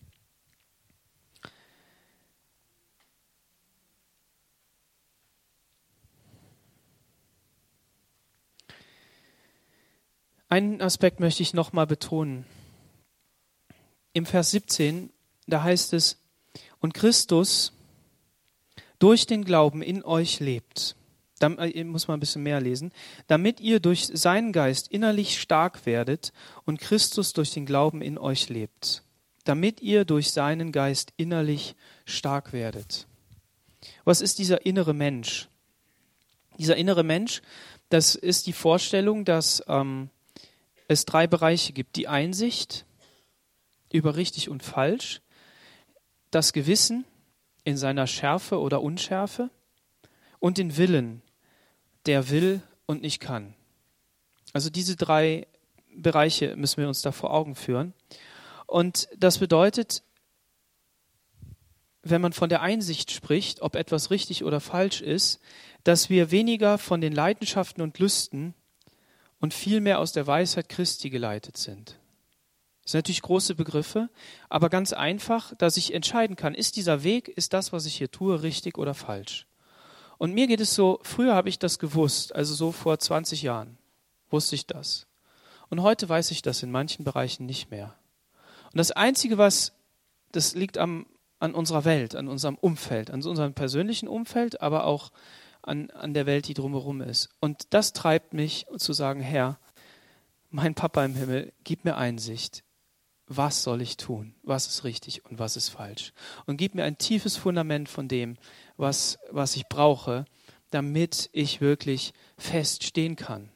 [10.49, 12.45] Einen Aspekt möchte ich nochmal betonen.
[14.13, 15.13] Im Vers 17,
[15.47, 16.20] da heißt es,
[16.81, 17.73] und Christus
[18.99, 20.97] durch den Glauben in euch lebt.
[21.41, 22.93] Da äh, muss man ein bisschen mehr lesen.
[23.27, 26.33] Damit ihr durch seinen Geist innerlich stark werdet
[26.65, 29.03] und Christus durch den Glauben in euch lebt.
[29.45, 31.75] Damit ihr durch seinen Geist innerlich
[32.05, 33.07] stark werdet.
[34.05, 35.49] Was ist dieser innere Mensch?
[36.59, 37.41] Dieser innere Mensch,
[37.89, 40.11] das ist die Vorstellung, dass ähm,
[40.89, 41.97] es drei Bereiche gibt.
[41.97, 42.85] Die Einsicht
[43.91, 45.23] über richtig und falsch,
[46.31, 47.05] das Gewissen
[47.65, 49.51] in seiner Schärfe oder Unschärfe
[50.39, 51.23] und den Willen,
[52.07, 53.55] der will und nicht kann.
[54.53, 55.47] Also diese drei
[55.95, 57.95] Bereiche müssen wir uns da vor Augen führen.
[58.67, 60.03] Und das bedeutet,
[62.03, 65.41] wenn man von der Einsicht spricht, ob etwas richtig oder falsch ist,
[65.85, 68.55] dass wir weniger von den Leidenschaften und Lüsten
[69.39, 72.00] und vielmehr aus der Weisheit Christi geleitet sind.
[72.91, 74.09] Das sind natürlich große Begriffe,
[74.49, 78.11] aber ganz einfach, dass ich entscheiden kann, ist dieser Weg, ist das, was ich hier
[78.11, 79.47] tue, richtig oder falsch.
[80.19, 83.79] Und mir geht es so, früher habe ich das gewusst, also so vor 20 Jahren
[84.29, 85.07] wusste ich das.
[85.69, 87.95] Und heute weiß ich das in manchen Bereichen nicht mehr.
[88.73, 89.71] Und das Einzige, was,
[90.33, 91.07] das liegt am,
[91.39, 95.13] an unserer Welt, an unserem Umfeld, an unserem persönlichen Umfeld, aber auch
[95.63, 97.29] an, an der Welt, die drumherum ist.
[97.39, 99.61] Und das treibt mich zu sagen, Herr,
[100.51, 102.65] mein Papa im Himmel, gib mir Einsicht
[103.33, 106.13] was soll ich tun, was ist richtig und was ist falsch.
[106.47, 108.37] Und gib mir ein tiefes Fundament von dem,
[108.77, 110.25] was, was ich brauche,
[110.71, 113.49] damit ich wirklich fest stehen kann.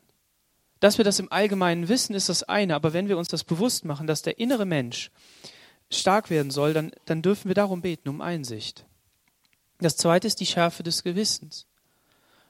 [0.79, 3.85] Dass wir das im Allgemeinen wissen, ist das eine, aber wenn wir uns das bewusst
[3.85, 5.11] machen, dass der innere Mensch
[5.91, 8.87] stark werden soll, dann, dann dürfen wir darum beten, um Einsicht.
[9.81, 11.66] Das zweite ist die Schärfe des Gewissens.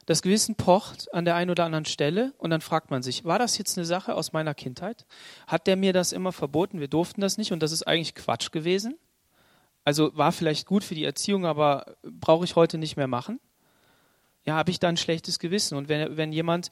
[0.07, 3.39] Das Gewissen pocht an der einen oder anderen Stelle und dann fragt man sich, war
[3.39, 5.07] das jetzt eine Sache aus meiner Kindheit?
[5.47, 6.81] Hat der mir das immer verboten?
[6.81, 8.97] Wir durften das nicht und das ist eigentlich Quatsch gewesen.
[9.85, 13.41] Also war vielleicht gut für die Erziehung, aber brauche ich heute nicht mehr machen.
[14.47, 15.77] Ja, habe ich da ein schlechtes Gewissen.
[15.77, 16.71] Und wenn, wenn jemand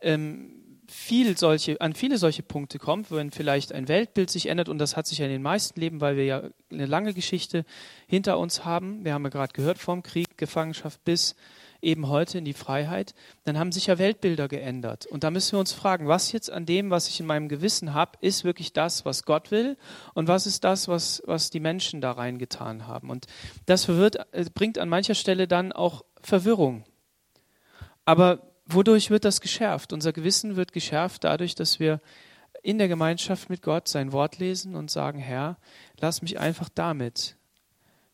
[0.00, 4.78] ähm, viel solche, an viele solche Punkte kommt, wenn vielleicht ein Weltbild sich ändert, und
[4.78, 7.64] das hat sich ja in den meisten Leben, weil wir ja eine lange Geschichte
[8.06, 9.04] hinter uns haben.
[9.04, 11.36] Wir haben ja gerade gehört, vom Krieg, Gefangenschaft bis
[11.82, 13.14] eben heute in die Freiheit,
[13.44, 15.06] dann haben sich ja Weltbilder geändert.
[15.06, 17.94] Und da müssen wir uns fragen, was jetzt an dem, was ich in meinem Gewissen
[17.94, 19.76] habe, ist wirklich das, was Gott will
[20.14, 23.10] und was ist das, was, was die Menschen da reingetan haben.
[23.10, 23.26] Und
[23.66, 26.84] das verwirrt, äh, bringt an mancher Stelle dann auch Verwirrung.
[28.04, 29.92] Aber Wodurch wird das geschärft?
[29.92, 32.00] Unser Gewissen wird geschärft dadurch, dass wir
[32.62, 35.58] in der Gemeinschaft mit Gott sein Wort lesen und sagen, Herr,
[35.98, 37.36] lass mich einfach damit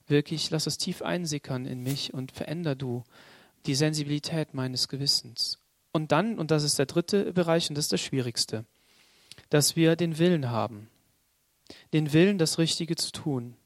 [0.06, 3.04] wirklich, lass es tief einsickern in mich und veränder du
[3.66, 5.58] die Sensibilität meines Gewissens.
[5.92, 8.64] Und dann, und das ist der dritte Bereich und das ist das Schwierigste,
[9.50, 10.88] dass wir den Willen haben,
[11.92, 13.56] den Willen, das Richtige zu tun.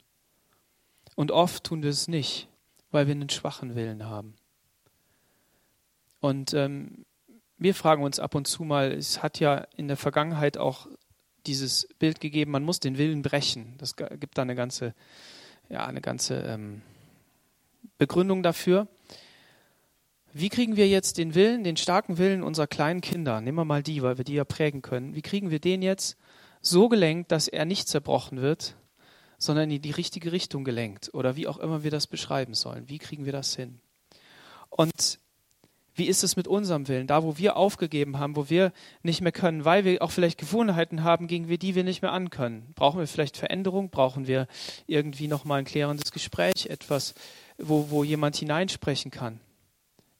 [1.16, 2.48] Und oft tun wir es nicht,
[2.90, 4.34] weil wir einen schwachen Willen haben.
[6.20, 7.04] Und ähm,
[7.58, 10.86] wir fragen uns ab und zu mal, es hat ja in der Vergangenheit auch
[11.46, 13.74] dieses Bild gegeben, man muss den Willen brechen.
[13.78, 14.94] Das gibt da eine ganze,
[15.68, 16.82] ja, eine ganze ähm,
[17.98, 18.88] Begründung dafür.
[20.32, 23.82] Wie kriegen wir jetzt den Willen, den starken Willen unserer kleinen Kinder, nehmen wir mal
[23.82, 26.16] die, weil wir die ja prägen können, wie kriegen wir den jetzt
[26.60, 28.76] so gelenkt, dass er nicht zerbrochen wird,
[29.38, 32.88] sondern in die richtige Richtung gelenkt oder wie auch immer wir das beschreiben sollen?
[32.88, 33.80] Wie kriegen wir das hin?
[34.68, 35.18] Und
[35.94, 37.08] wie ist es mit unserem Willen?
[37.08, 38.72] Da, wo wir aufgegeben haben, wo wir
[39.02, 42.72] nicht mehr können, weil wir auch vielleicht Gewohnheiten haben, gegen die wir nicht mehr ankönnen.
[42.76, 43.90] Brauchen wir vielleicht Veränderung?
[43.90, 44.46] Brauchen wir
[44.86, 46.66] irgendwie nochmal ein klärendes Gespräch?
[46.66, 47.14] Etwas,
[47.58, 49.40] wo, wo jemand hineinsprechen kann?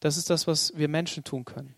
[0.01, 1.75] Das ist das, was wir Menschen tun können.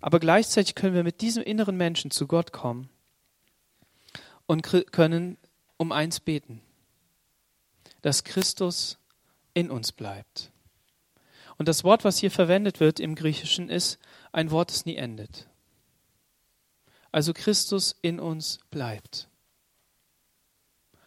[0.00, 2.88] Aber gleichzeitig können wir mit diesem inneren Menschen zu Gott kommen
[4.46, 5.36] und können
[5.76, 6.62] um eins beten,
[8.02, 8.98] dass Christus
[9.52, 10.52] in uns bleibt.
[11.58, 13.98] Und das Wort, was hier verwendet wird im Griechischen, ist
[14.32, 15.46] ein Wort, das nie endet.
[17.12, 19.28] Also Christus in uns bleibt.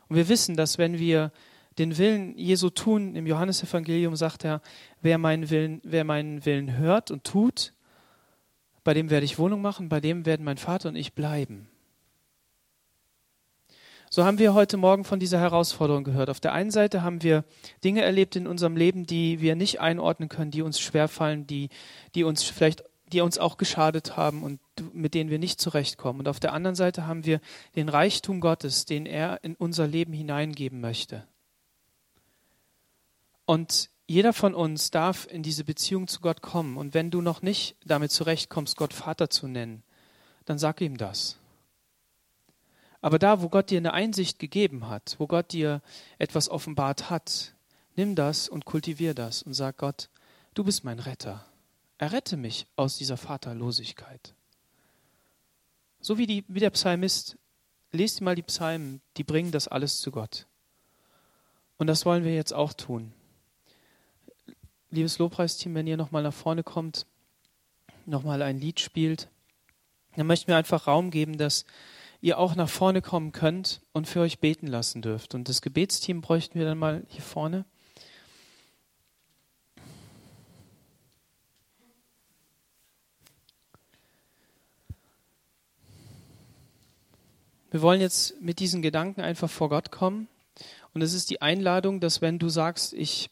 [0.10, 1.32] Und wir wissen, dass wenn wir
[1.78, 4.62] den Willen Jesu tun, im Johannesevangelium sagt er,
[5.02, 7.74] wer meinen Willen, wer meinen Willen hört und tut,
[8.84, 11.68] bei dem werde ich Wohnung machen, bei dem werden mein Vater und ich bleiben.
[14.10, 16.30] So haben wir heute Morgen von dieser Herausforderung gehört.
[16.30, 17.46] Auf der einen Seite haben wir
[17.84, 21.70] Dinge erlebt in unserem Leben, die wir nicht einordnen können, die uns schwerfallen, die,
[22.14, 24.60] die uns vielleicht, die uns auch geschadet haben und
[24.94, 26.20] mit denen wir nicht zurechtkommen.
[26.20, 27.40] Und auf der anderen Seite haben wir
[27.76, 31.26] den Reichtum Gottes, den er in unser Leben hineingeben möchte.
[33.46, 36.78] Und jeder von uns darf in diese Beziehung zu Gott kommen.
[36.78, 39.84] Und wenn du noch nicht damit zurechtkommst, Gott Vater zu nennen,
[40.46, 41.40] dann sag ihm das.
[43.02, 45.82] Aber da, wo Gott dir eine Einsicht gegeben hat, wo Gott dir
[46.20, 47.54] etwas offenbart hat,
[47.96, 50.10] nimm das und kultivier das und sag Gott,
[50.54, 51.46] du bist mein Retter.
[51.98, 54.34] Errette mich aus dieser Vaterlosigkeit.
[56.00, 57.38] So wie, die, wie der Psalmist,
[57.92, 60.48] lest mal die Psalmen, die bringen das alles zu Gott.
[61.78, 63.14] Und das wollen wir jetzt auch tun.
[64.94, 67.08] Liebes Lobpreisteam, wenn ihr nochmal nach vorne kommt,
[68.06, 69.28] nochmal ein Lied spielt,
[70.16, 71.66] dann möchten wir einfach Raum geben, dass
[72.22, 75.34] ihr auch nach vorne kommen könnt und für euch beten lassen dürft.
[75.34, 77.66] Und das Gebetsteam bräuchten wir dann mal hier vorne.
[87.72, 90.28] Wir wollen jetzt mit diesen Gedanken einfach vor Gott kommen.
[90.94, 93.32] Und es ist die Einladung, dass wenn du sagst, ich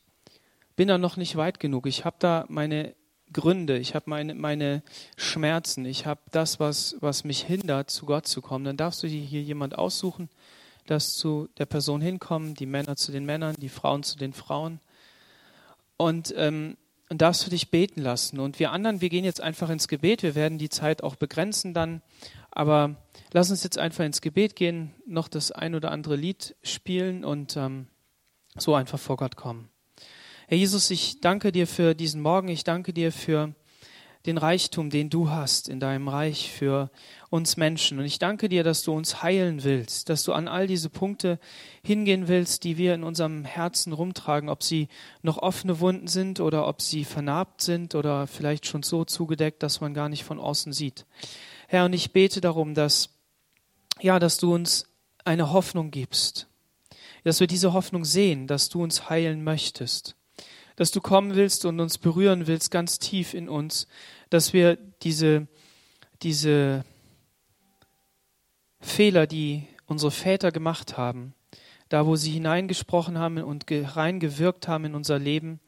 [0.81, 2.95] bin da noch nicht weit genug, ich habe da meine
[3.31, 4.81] Gründe, ich habe meine, meine
[5.15, 9.07] Schmerzen, ich habe das, was, was mich hindert, zu Gott zu kommen, dann darfst du
[9.07, 10.27] dir hier jemand aussuchen,
[10.87, 14.79] dass zu der Person hinkommen, die Männer zu den Männern, die Frauen zu den Frauen.
[15.97, 16.77] Und, ähm,
[17.11, 18.39] und darfst du dich beten lassen.
[18.39, 20.23] Und wir anderen, wir gehen jetzt einfach ins Gebet.
[20.23, 22.01] Wir werden die Zeit auch begrenzen dann.
[22.49, 22.95] Aber
[23.33, 27.55] lass uns jetzt einfach ins Gebet gehen, noch das ein oder andere Lied spielen und
[27.55, 27.85] ähm,
[28.57, 29.69] so einfach vor Gott kommen.
[30.51, 32.49] Herr Jesus, ich danke dir für diesen Morgen.
[32.49, 33.55] Ich danke dir für
[34.25, 36.91] den Reichtum, den du hast in deinem Reich für
[37.29, 37.99] uns Menschen.
[37.99, 41.39] Und ich danke dir, dass du uns heilen willst, dass du an all diese Punkte
[41.85, 44.89] hingehen willst, die wir in unserem Herzen rumtragen, ob sie
[45.21, 49.79] noch offene Wunden sind oder ob sie vernarbt sind oder vielleicht schon so zugedeckt, dass
[49.79, 51.05] man gar nicht von außen sieht.
[51.69, 53.11] Herr, und ich bete darum, dass,
[54.01, 54.89] ja, dass du uns
[55.23, 56.49] eine Hoffnung gibst,
[57.23, 60.17] dass wir diese Hoffnung sehen, dass du uns heilen möchtest
[60.81, 63.87] dass du kommen willst und uns berühren willst, ganz tief in uns,
[64.31, 65.47] dass wir diese,
[66.23, 66.83] diese
[68.79, 71.35] Fehler, die unsere Väter gemacht haben,
[71.89, 75.59] da wo sie hineingesprochen haben und reingewirkt haben in unser Leben,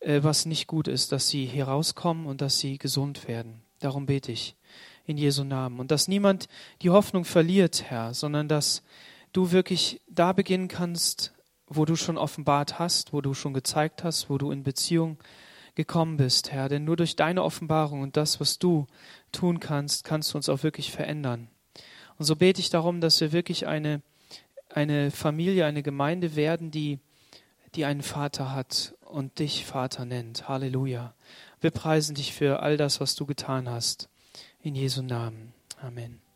[0.00, 3.60] äh, was nicht gut ist, dass sie herauskommen und dass sie gesund werden.
[3.80, 4.56] Darum bete ich
[5.04, 5.78] in Jesu Namen.
[5.78, 6.48] Und dass niemand
[6.80, 8.82] die Hoffnung verliert, Herr, sondern dass
[9.34, 11.34] du wirklich da beginnen kannst,
[11.68, 15.18] wo du schon offenbart hast, wo du schon gezeigt hast, wo du in Beziehung
[15.74, 16.68] gekommen bist, Herr.
[16.68, 18.86] Denn nur durch deine Offenbarung und das, was du
[19.32, 21.48] tun kannst, kannst du uns auch wirklich verändern.
[22.18, 24.02] Und so bete ich darum, dass wir wirklich eine,
[24.70, 26.98] eine Familie, eine Gemeinde werden, die,
[27.74, 30.48] die einen Vater hat und dich Vater nennt.
[30.48, 31.14] Halleluja.
[31.60, 34.08] Wir preisen dich für all das, was du getan hast.
[34.60, 35.52] In Jesu Namen.
[35.80, 36.27] Amen.